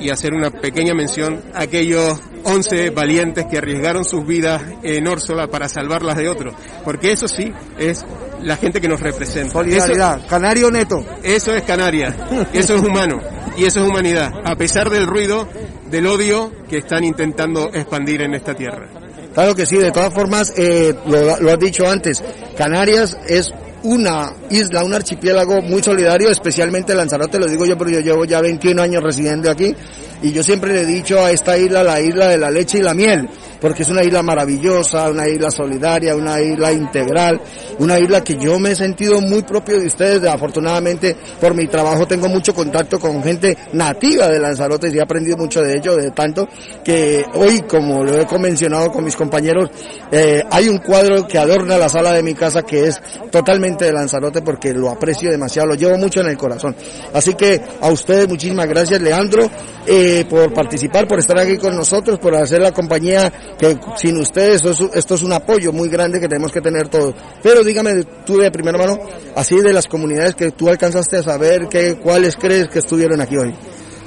[0.00, 5.48] y hacer una pequeña mención a aquellos 11 valientes que arriesgaron sus vidas en Órsola
[5.48, 6.54] para salvarlas de otros.
[6.84, 8.04] Porque eso sí es
[8.42, 9.52] la gente que nos representa.
[9.52, 11.04] Solidaridad, canario neto.
[11.22, 12.14] Eso es Canarias,
[12.52, 13.20] eso es humano
[13.56, 15.48] y eso es humanidad, a pesar del ruido,
[15.90, 18.88] del odio que están intentando expandir en esta tierra.
[19.34, 22.22] Claro que sí, de todas formas, eh, lo, lo has dicho antes,
[22.56, 28.00] Canarias es una isla, un archipiélago muy solidario, especialmente Lanzarote, lo digo yo porque yo
[28.00, 29.74] llevo ya 21 años residiendo aquí
[30.22, 32.82] y yo siempre le he dicho a esta isla la isla de la leche y
[32.82, 33.28] la miel,
[33.66, 37.40] porque es una isla maravillosa, una isla solidaria, una isla integral,
[37.80, 42.06] una isla que yo me he sentido muy propio de ustedes, afortunadamente por mi trabajo
[42.06, 46.12] tengo mucho contacto con gente nativa de Lanzarote y he aprendido mucho de ello, de
[46.12, 46.46] tanto
[46.84, 49.68] que hoy, como lo he convencionado con mis compañeros,
[50.12, 53.02] eh, hay un cuadro que adorna la sala de mi casa que es
[53.32, 56.76] totalmente de Lanzarote porque lo aprecio demasiado, lo llevo mucho en el corazón.
[57.12, 59.50] Así que a ustedes muchísimas gracias, Leandro,
[59.88, 64.62] eh, por participar, por estar aquí con nosotros, por hacer la compañía que sin ustedes
[64.94, 67.14] esto es, un apoyo muy grande que tenemos que tener todos.
[67.42, 68.98] Pero dígame tú de primera mano,
[69.34, 73.36] así de las comunidades que tú alcanzaste a saber, que, cuáles crees que estuvieron aquí
[73.36, 73.54] hoy.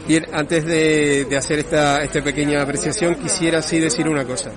[0.08, 4.52] Bien, antes de, de hacer esta, esta pequeña apreciación, quisiera sí decir una cosa.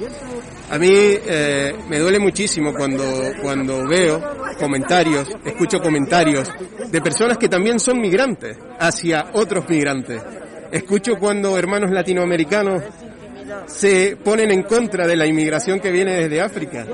[0.70, 3.05] A mí eh, me duele muchísimo cuando,
[3.43, 4.18] cuando veo
[4.59, 6.51] comentarios, escucho comentarios
[6.90, 10.22] de personas que también son migrantes hacia otros migrantes.
[10.70, 12.82] Escucho cuando hermanos latinoamericanos
[13.66, 16.86] se ponen en contra de la inmigración que viene desde África.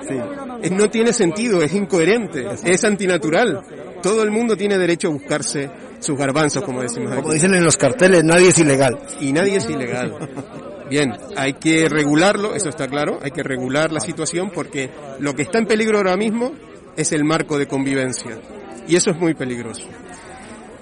[0.71, 3.63] No tiene sentido, es incoherente, es antinatural.
[4.03, 7.23] Todo el mundo tiene derecho a buscarse sus garbanzos, como decimos aquí.
[7.23, 8.99] Como dicen en los carteles, nadie es ilegal.
[9.21, 10.15] Y nadie es ilegal.
[10.89, 15.43] Bien, hay que regularlo, eso está claro, hay que regular la situación porque lo que
[15.43, 16.53] está en peligro ahora mismo
[16.97, 18.39] es el marco de convivencia.
[18.87, 19.85] Y eso es muy peligroso.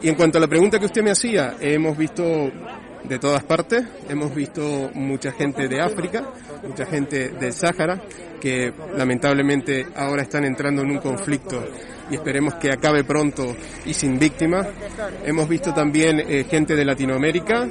[0.02, 2.22] Y en cuanto a la pregunta que usted me hacía, hemos visto
[3.05, 6.24] de todas partes, hemos visto mucha gente de África,
[6.66, 8.01] mucha gente del Sáhara,
[8.40, 11.64] que lamentablemente ahora están entrando en un conflicto
[12.11, 14.66] y esperemos que acabe pronto y sin víctimas.
[15.24, 17.68] Hemos visto también eh, gente de Latinoamérica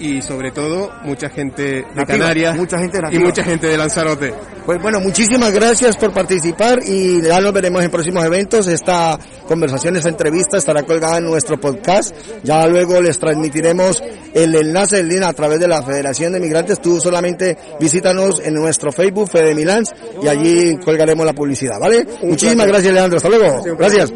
[0.00, 4.32] y sobre todo mucha gente de Nativa, Canarias mucha gente y mucha gente de Lanzarote.
[4.64, 8.66] Pues bueno, muchísimas gracias por participar y ya nos veremos en próximos eventos.
[8.66, 12.14] Esta conversación, esta entrevista estará colgada en nuestro podcast.
[12.42, 16.80] Ya luego les transmitiremos el enlace del link a través de la Federación de Migrantes.
[16.80, 19.92] Tú solamente visítanos en nuestro Facebook, Fede Milans,
[20.22, 22.06] y allí colgaremos la publicidad, ¿vale?
[22.22, 23.16] Muchísimas gracias, Leandro.
[23.16, 23.62] Hasta luego.
[23.76, 24.12] Gracias.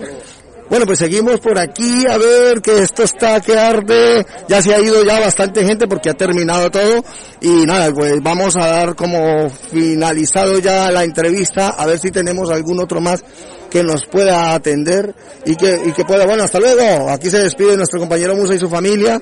[0.70, 4.24] Bueno, pues seguimos por aquí a ver que esto está que arde.
[4.48, 7.04] Ya se ha ido ya bastante gente porque ha terminado todo.
[7.40, 11.68] Y nada, pues vamos a dar como finalizado ya la entrevista.
[11.68, 13.22] A ver si tenemos algún otro más
[13.70, 17.10] que nos pueda atender y que, y que pueda, bueno, hasta luego.
[17.10, 19.20] Aquí se despide nuestro compañero Musa y su familia.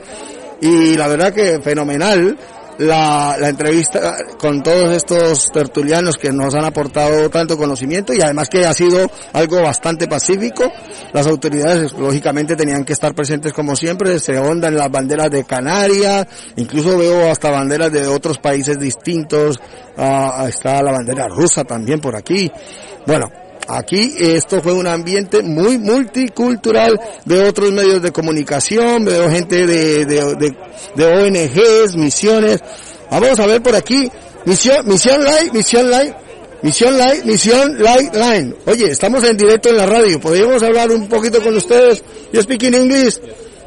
[0.60, 2.38] Y la verdad que fenomenal
[2.82, 8.48] la, la entrevista con todos estos tertulianos que nos han aportado tanto conocimiento y además
[8.48, 10.70] que ha sido algo bastante pacífico.
[11.12, 16.26] Las autoridades lógicamente tenían que estar presentes como siempre, se ondan las banderas de Canarias,
[16.56, 19.60] incluso veo hasta banderas de otros países distintos,
[19.96, 22.50] ah, está la bandera rusa también por aquí.
[23.06, 23.30] Bueno,
[23.68, 30.04] Aquí esto fue un ambiente muy multicultural, veo otros medios de comunicación, veo gente de,
[30.04, 30.56] de, de,
[30.96, 32.60] de ONGs, misiones.
[33.10, 34.10] Vamos a ver por aquí,
[34.44, 36.14] misión, misión live, misión live,
[36.62, 38.54] misión live, misión live line.
[38.66, 42.02] Oye, estamos en directo en la radio, podríamos hablar un poquito con ustedes.
[42.32, 43.18] You speak in English?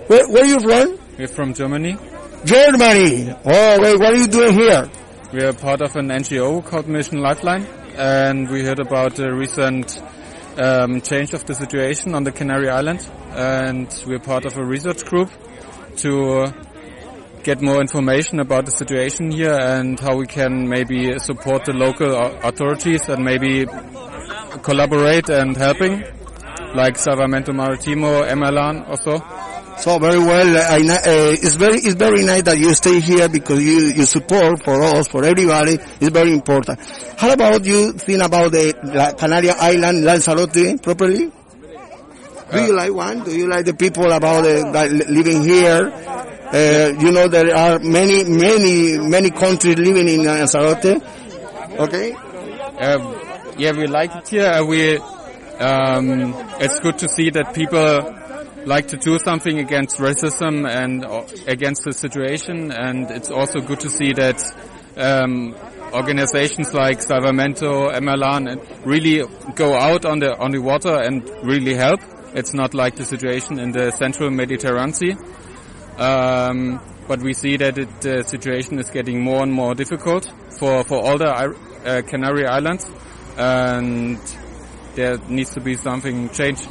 [0.08, 0.98] Where, where are you from?
[1.18, 1.98] We're from Germany.
[2.43, 3.34] Germany.
[3.43, 4.88] Oh, wait, what are you doing here?
[5.34, 7.66] We are part of an NGO called Mission Lifeline,
[7.98, 10.02] and we heard about the recent
[10.58, 15.06] um, change of the situation on the Canary Islands, and we're part of a research
[15.06, 15.30] group
[15.98, 16.48] to
[17.43, 22.16] get more information about the situation here and how we can maybe support the local
[22.16, 23.66] authorities and maybe
[24.64, 26.02] collaborate and helping,
[26.74, 29.20] like Salvamento Maritimo, Emelan also.
[29.78, 30.57] So very well.
[30.57, 34.63] I, uh, it's very it's very nice that you stay here because you you support
[34.63, 35.73] for us for everybody.
[35.73, 36.80] It's very important.
[37.17, 41.32] How about you think about the La Canary Island Lanzarote properly?
[42.51, 43.23] Do you like one?
[43.23, 45.91] Do you like the people about the, living here?
[45.91, 51.01] Uh, you know there are many many many countries living in Lanzarote.
[51.80, 52.13] Okay.
[52.13, 53.15] Um,
[53.57, 54.63] yeah, we like it here.
[54.65, 54.97] We
[55.59, 58.24] um, it's good to see that people
[58.66, 61.05] like to do something against racism and
[61.47, 62.72] against the situation.
[62.72, 64.41] And it's also good to see that
[64.97, 65.55] um,
[65.93, 69.24] organizations like Salvamento, Emelan really
[69.55, 71.99] go out on the on the water and really help.
[72.34, 75.16] It's not like the situation in the central Mediterranean Sea.
[75.97, 80.84] Um, but we see that it, the situation is getting more and more difficult for,
[80.84, 82.89] for all the uh, Canary Islands
[83.38, 84.20] and
[84.95, 86.68] there needs to be something changed.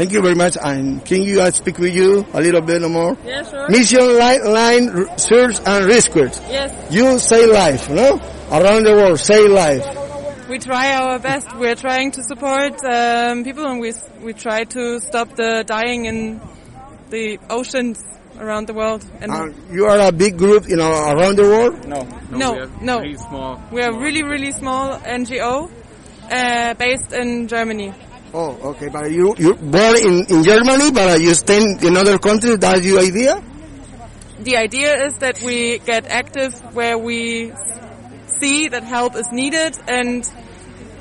[0.00, 0.56] Thank you very much.
[0.56, 3.18] And can you uh, speak with you a little bit more?
[3.22, 3.68] Yeah, sure.
[3.68, 6.30] Mission line, line search and rescue.
[6.48, 6.72] Yes.
[6.90, 8.16] You save life, no?
[8.50, 9.84] Around the world, save life.
[10.48, 11.54] We try our best.
[11.54, 13.92] We're trying to support um, people, and we
[14.22, 16.40] we try to stop the dying in
[17.10, 18.02] the oceans
[18.38, 19.04] around the world.
[19.20, 21.86] And uh, you are a big group, you know, around the world.
[21.86, 22.70] No, no, no.
[22.80, 23.00] no.
[23.00, 23.62] Really small.
[23.70, 25.70] We are really, really small NGO
[26.30, 27.92] uh, based in Germany.
[28.32, 28.88] Oh, okay.
[28.88, 32.58] But you you born in, in Germany, but you stay in other countries.
[32.58, 33.42] That's your idea?
[34.40, 37.52] The idea is that we get active where we
[38.38, 40.28] see that help is needed and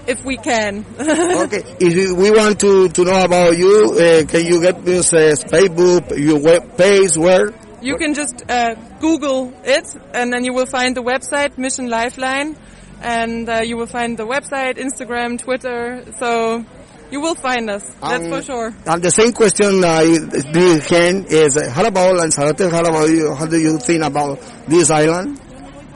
[0.08, 0.86] if we can.
[1.00, 1.64] okay.
[1.80, 6.18] If we want to, to know about you, uh, can you get this uh, Facebook,
[6.18, 7.54] your web page, where?
[7.82, 12.58] You can just uh, Google it and then you will find the website, Mission Lifeline.
[13.02, 16.04] And uh, you will find the website, Instagram, Twitter.
[16.18, 16.66] So
[17.12, 17.84] you will find us.
[18.02, 18.74] That's um, for sure.
[18.86, 20.04] And the same question I
[20.52, 22.72] do can is uh, how about Lanzarote?
[22.72, 23.34] How about you?
[23.34, 25.40] How do you think about this island?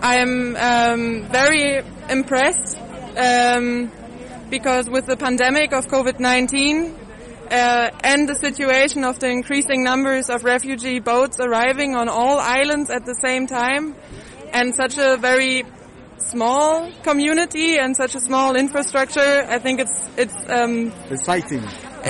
[0.02, 2.78] I am um, very impressed
[3.18, 3.92] um,
[4.50, 6.94] because with the pandemic of COVID-19
[7.50, 12.90] uh, and the situation of the increasing numbers of refugee boats arriving on all islands
[12.90, 13.96] at the same time
[14.52, 15.64] and such a very
[16.30, 21.64] small community and such a small infrastructure, I think it's it's um, exciting.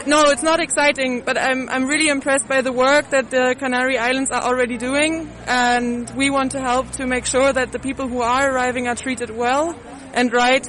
[0.07, 3.97] No, it's not exciting, but I'm I'm really impressed by the work that the Canary
[3.97, 8.07] Islands are already doing, and we want to help to make sure that the people
[8.07, 9.75] who are arriving are treated well
[10.13, 10.67] and right,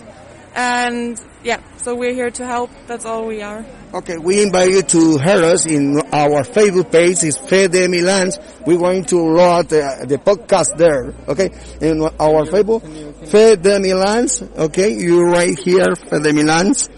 [0.55, 2.70] and yeah, so we're here to help.
[2.86, 3.64] That's all we are.
[3.92, 7.22] Okay, we invite you to hear us in our Facebook page.
[7.22, 8.38] It's Fede Milans.
[8.66, 11.14] We're going to load the, the podcast there.
[11.28, 12.82] Okay, in our Facebook,
[13.27, 14.43] Fede Milans.
[14.57, 16.89] Okay, you right here, Fede Milans.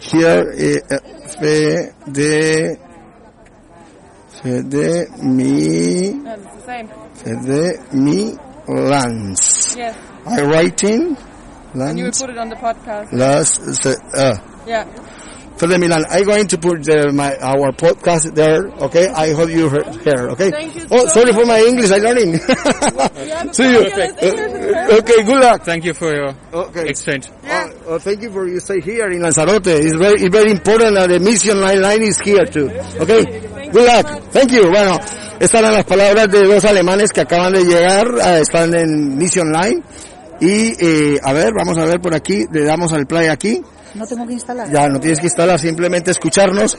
[0.00, 1.92] Here, uh, Fede,
[4.42, 6.12] Fede Mi,
[7.14, 9.76] Fede Milans.
[9.76, 9.96] Yes.
[10.26, 11.16] I writing.
[11.74, 13.12] Lance, and you will put it on the podcast.
[13.12, 14.84] Last, uh, yeah.
[15.56, 18.66] Fede Milan, I'm going to put the, my our podcast there.
[18.90, 20.30] Okay, I hope you heard here.
[20.34, 20.50] Okay.
[20.50, 21.90] Thank you oh, so sorry for my English.
[21.92, 22.38] I'm learning.
[23.54, 23.86] See you.
[23.86, 25.62] Uh, okay, good luck.
[25.62, 26.88] Thank you for your okay.
[26.88, 27.30] exchange.
[27.44, 27.70] Yeah.
[27.86, 29.68] Oh, oh, thank you for you stay here in Lanzarote.
[29.68, 32.70] It's very, it's very important that the mission line line is here too.
[32.98, 33.22] Okay.
[33.70, 34.06] Good luck.
[34.32, 34.66] Thank you.
[34.70, 34.98] Bueno,
[35.38, 38.08] estas eran las palabras de dos alemanes que acaban de llegar.
[38.12, 39.82] Uh, están en Mission Line.
[40.40, 43.62] Y eh, a ver, vamos a ver por aquí, le damos al play aquí.
[43.94, 44.70] No tengo que instalar.
[44.70, 46.76] Ya, no tienes que instalar, simplemente escucharnos.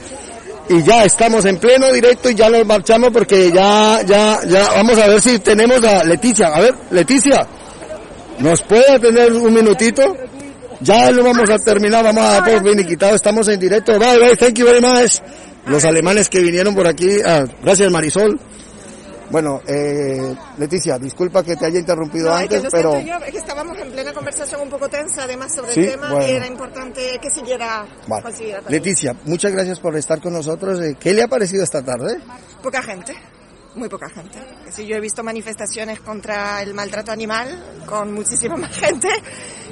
[0.68, 4.98] Y ya estamos en pleno directo y ya nos marchamos porque ya, ya, ya, vamos
[4.98, 6.48] a ver si tenemos a Leticia.
[6.48, 7.46] A ver, Leticia,
[8.40, 10.16] ¿nos puede tener un minutito?
[10.80, 13.98] Ya lo vamos a terminar, vamos a por finiquitado, estamos en directo.
[13.98, 15.20] Bye, bye, thank you very much.
[15.66, 18.38] Los alemanes que vinieron por aquí, ah, gracias Marisol.
[19.30, 23.00] Bueno, eh, Leticia, disculpa que te haya interrumpido no, antes, que pero...
[23.00, 25.80] Yo, es que estábamos en plena conversación un poco tensa, además, sobre ¿Sí?
[25.80, 26.26] el tema, bueno.
[26.26, 27.86] y era importante que siguiera...
[28.06, 28.24] Vale.
[28.68, 30.80] Leticia, muchas gracias por estar con nosotros.
[30.80, 32.18] Eh, ¿Qué le ha parecido esta tarde?
[32.62, 33.14] Poca gente,
[33.74, 34.38] muy poca gente.
[34.70, 39.08] Sí, yo he visto manifestaciones contra el maltrato animal con muchísima más gente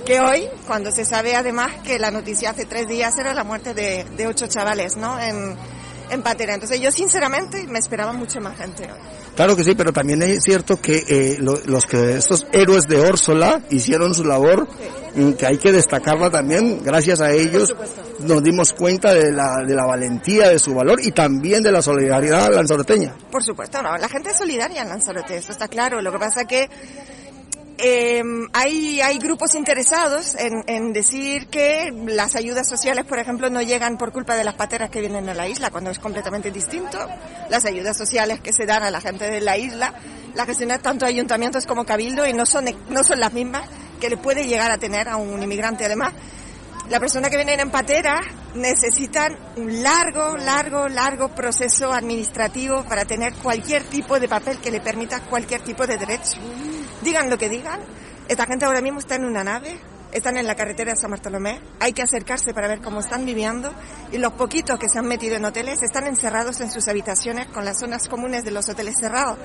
[0.05, 3.73] que hoy, cuando se sabe además que la noticia hace tres días era la muerte
[3.73, 5.19] de, de ocho chavales, ¿no?
[5.19, 5.57] En,
[6.15, 6.55] en patera.
[6.55, 8.99] Entonces yo sinceramente me esperaba mucho más gente hoy.
[9.37, 13.01] Claro que sí, pero también es cierto que eh, lo- los que estos héroes de
[13.01, 14.69] Órsola hicieron su labor,
[15.15, 17.75] mm, que hay que destacarla también, gracias a ellos
[18.21, 21.83] nos dimos cuenta de la, de la valentía, de su valor y también de la
[21.83, 23.15] solidaridad lanzaroteña.
[23.31, 23.97] Por supuesto, no.
[23.99, 26.01] La gente es solidaria en Lanzarote, eso está claro.
[26.01, 26.71] Lo que pasa es que
[27.79, 28.23] eh,
[28.53, 34.13] hay, grupos interesados en, en decir que las ayudas sociales, por ejemplo, no llegan por
[34.13, 36.99] culpa de las pateras que vienen a la isla, cuando es completamente distinto.
[37.51, 39.95] Las ayudas sociales que se dan a la gente de la isla,
[40.35, 43.69] las gestionan tanto ayuntamientos como cabildo y no son, no son las mismas
[44.01, 45.85] que le puede llegar a tener a un inmigrante.
[45.85, 46.13] Además,
[46.91, 48.21] la persona que viene en patera
[48.55, 54.81] necesitan un largo, largo, largo proceso administrativo para tener cualquier tipo de papel que le
[54.81, 56.39] permita cualquier tipo de derecho.
[57.05, 57.81] Digan lo que digan,
[58.29, 59.79] esta gente ahora mismo está en una nave,
[60.11, 63.75] están en la carretera de San Bartolomé, hay que acercarse para ver cómo están viviendo.
[64.11, 67.67] Y los poquitos que se han metido en hoteles están encerrados en sus habitaciones con
[67.67, 69.37] las zonas comunes de los hoteles cerrados.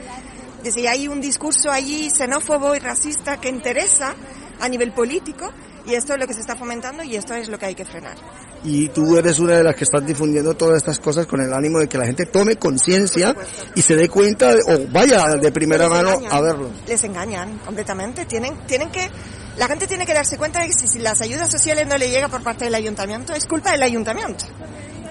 [0.63, 4.15] Dice, hay un discurso allí xenófobo y racista que interesa
[4.61, 5.51] a nivel político
[5.85, 7.85] y esto es lo que se está fomentando y esto es lo que hay que
[7.85, 8.17] frenar.
[8.63, 11.79] Y tú eres una de las que estás difundiendo todas estas cosas con el ánimo
[11.79, 13.35] de que la gente tome conciencia
[13.75, 16.69] y se dé cuenta o vaya de primera Les mano engañan, a verlo.
[16.87, 18.25] Les engañan completamente.
[18.25, 19.09] Tienen, tienen que,
[19.57, 22.09] la gente tiene que darse cuenta de que si, si las ayudas sociales no le
[22.09, 24.45] llega por parte del ayuntamiento, es culpa del ayuntamiento.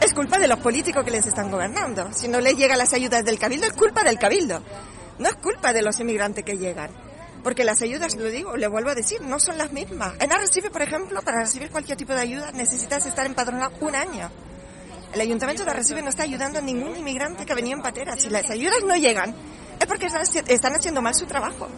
[0.01, 2.09] Es culpa de los políticos que les están gobernando.
[2.13, 4.63] Si no les llegan las ayudas del cabildo, es culpa del cabildo.
[5.19, 6.91] No es culpa de los inmigrantes que llegan.
[7.49, 10.13] Porque las ayudas, lo digo, le vuelvo a decir, no son las mismas.
[10.21, 14.31] En Arrecife, por ejemplo, para recibir cualquier tipo de ayuda necesitas estar empadronado un año.
[15.15, 18.19] El ayuntamiento de Arrecife no está ayudando a ningún inmigrante que ha venido en patera.
[18.19, 19.35] Si las ayudas no llegan,
[19.81, 20.09] es porque
[20.49, 21.69] están haciendo mal su trabajo.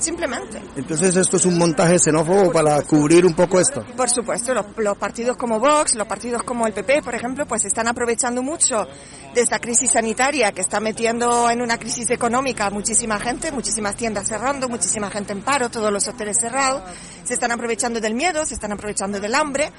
[0.00, 0.62] Simplemente.
[0.76, 3.84] Entonces esto es un montaje xenófobo para cubrir un poco esto.
[3.96, 7.66] Por supuesto, los, los partidos como Vox, los partidos como el PP, por ejemplo, pues
[7.66, 8.86] están aprovechando mucho
[9.34, 13.94] de esta crisis sanitaria que está metiendo en una crisis económica a muchísima gente, muchísimas
[13.94, 16.82] tiendas cerrando, muchísima gente en paro, todos los hoteles cerrados.
[17.24, 19.70] Se están aprovechando del miedo, se están aprovechando del hambre,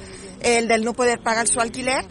[0.42, 2.06] el del no poder pagar su alquiler,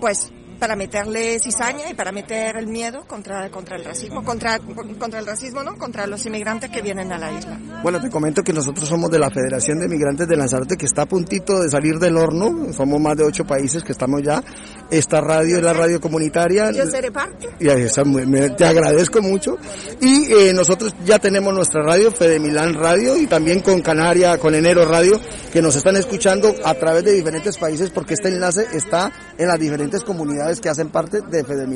[0.00, 0.32] pues
[0.62, 4.60] para meterle cizaña y para meter el miedo contra, contra el racismo, contra,
[4.96, 5.76] contra el racismo, ¿no?
[5.76, 7.58] Contra los inmigrantes que vienen a la isla.
[7.82, 11.02] Bueno, te comento que nosotros somos de la Federación de Migrantes de Lanzarote que está
[11.02, 12.72] a puntito de salir del horno.
[12.72, 14.40] Somos más de ocho países que estamos ya.
[14.88, 16.70] Esta radio es la radio comunitaria.
[16.70, 17.48] Yo seré parte.
[17.58, 17.66] Y
[18.26, 19.56] me- te agradezco mucho.
[20.00, 24.54] Y eh, nosotros ya tenemos nuestra radio, Fede Milán Radio, y también con Canaria, con
[24.54, 25.18] Enero Radio,
[25.52, 29.58] que nos están escuchando a través de diferentes países porque este enlace está en las
[29.58, 31.66] diferentes comunidades que hacen parte de Fede.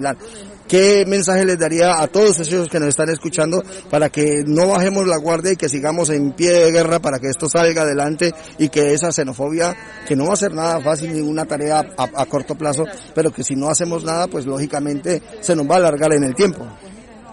[0.69, 5.07] ¿Qué mensaje les daría a todos esos que nos están escuchando para que no bajemos
[5.07, 8.69] la guardia y que sigamos en pie de guerra para que esto salga adelante y
[8.69, 9.77] que esa xenofobia,
[10.09, 13.31] que no va a ser nada fácil ni una tarea a, a corto plazo, pero
[13.31, 16.67] que si no hacemos nada, pues lógicamente se nos va a alargar en el tiempo.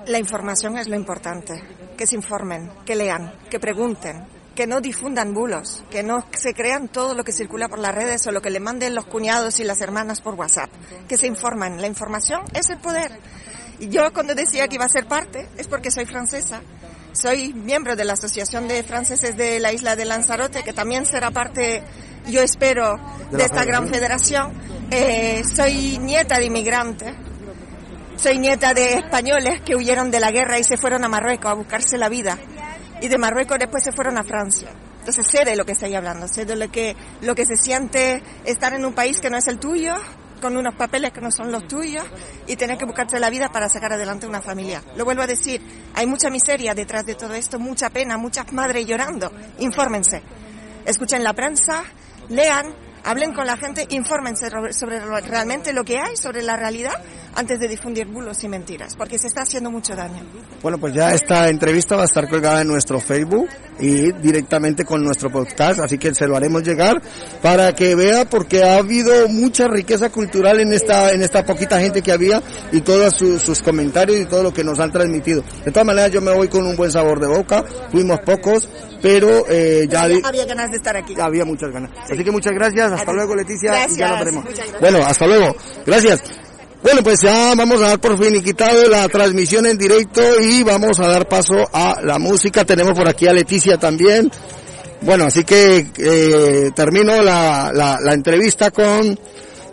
[0.08, 1.54] La información es lo importante.
[1.98, 4.26] Que se informen, que lean, que pregunten,
[4.56, 8.26] que no difundan bulos, que no se crean todo lo que circula por las redes
[8.28, 10.70] o lo que le manden los cuñados y las hermanas por WhatsApp.
[11.08, 11.82] Que se informen.
[11.82, 13.12] La información es el poder.
[13.80, 16.62] Y yo cuando decía que iba a ser parte es porque soy francesa.
[17.14, 21.30] Soy miembro de la Asociación de Franceses de la isla de Lanzarote, que también será
[21.30, 21.84] parte,
[22.28, 22.99] yo espero,
[23.32, 24.54] De esta gran federación.
[24.89, 27.14] Eh, soy nieta de inmigrantes.
[28.16, 31.54] Soy nieta de españoles que huyeron de la guerra y se fueron a Marruecos a
[31.56, 32.38] buscarse la vida.
[33.04, 34.70] Y de Marruecos después se fueron a Francia.
[34.99, 38.24] Entonces sé de lo que estoy hablando, sé de lo que, lo que se siente
[38.45, 39.93] estar en un país que no es el tuyo,
[40.39, 42.06] con unos papeles que no son los tuyos
[42.47, 44.82] y tener que buscarse la vida para sacar adelante una familia.
[44.95, 45.62] Lo vuelvo a decir,
[45.93, 49.34] hay mucha miseria detrás de todo esto, mucha pena, muchas madres llorando.
[49.60, 50.22] Infórmense,
[50.86, 51.84] escuchen la prensa,
[52.30, 52.74] lean,
[53.04, 57.01] hablen con la gente, infórmense sobre realmente lo que hay, sobre la realidad,
[57.36, 60.21] antes de difundir bulos y mentiras, porque se está haciendo mucho daño.
[60.61, 63.47] Bueno, pues ya esta entrevista va a estar colgada en nuestro Facebook
[63.79, 67.01] y directamente con nuestro podcast, así que se lo haremos llegar
[67.41, 72.01] para que vea porque ha habido mucha riqueza cultural en esta en esta poquita gente
[72.01, 75.43] que había y todos sus, sus comentarios y todo lo que nos han transmitido.
[75.65, 78.69] De todas maneras, yo me voy con un buen sabor de boca, fuimos pocos,
[79.01, 81.15] pero eh, ya di- Había ganas de estar aquí.
[81.19, 81.89] había muchas ganas.
[82.09, 84.43] Así que muchas gracias, hasta luego Leticia y ya nos Gracias, veremos.
[84.45, 84.79] gracias.
[84.81, 85.55] Bueno, hasta luego,
[85.86, 86.21] gracias.
[86.84, 91.07] Bueno, pues ya vamos a dar por finiquitado la transmisión en directo y vamos a
[91.07, 92.65] dar paso a la música.
[92.65, 94.29] Tenemos por aquí a Leticia también.
[94.99, 99.17] Bueno, así que eh, termino la, la, la entrevista con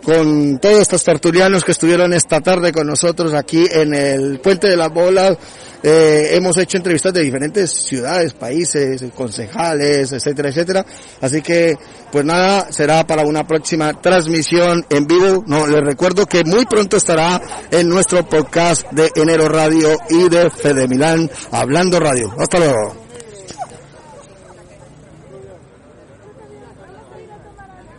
[0.03, 4.77] con todos estos tertulianos que estuvieron esta tarde con nosotros aquí en el Puente de
[4.77, 5.37] las Bolas.
[5.83, 10.85] Eh, hemos hecho entrevistas de diferentes ciudades, países, concejales, etcétera, etcétera.
[11.21, 11.75] Así que,
[12.11, 15.43] pues nada, será para una próxima transmisión en vivo.
[15.47, 17.41] No, les recuerdo que muy pronto estará
[17.71, 22.33] en nuestro podcast de Enero Radio y de Fede Milán, Hablando Radio.
[22.37, 23.00] Hasta luego.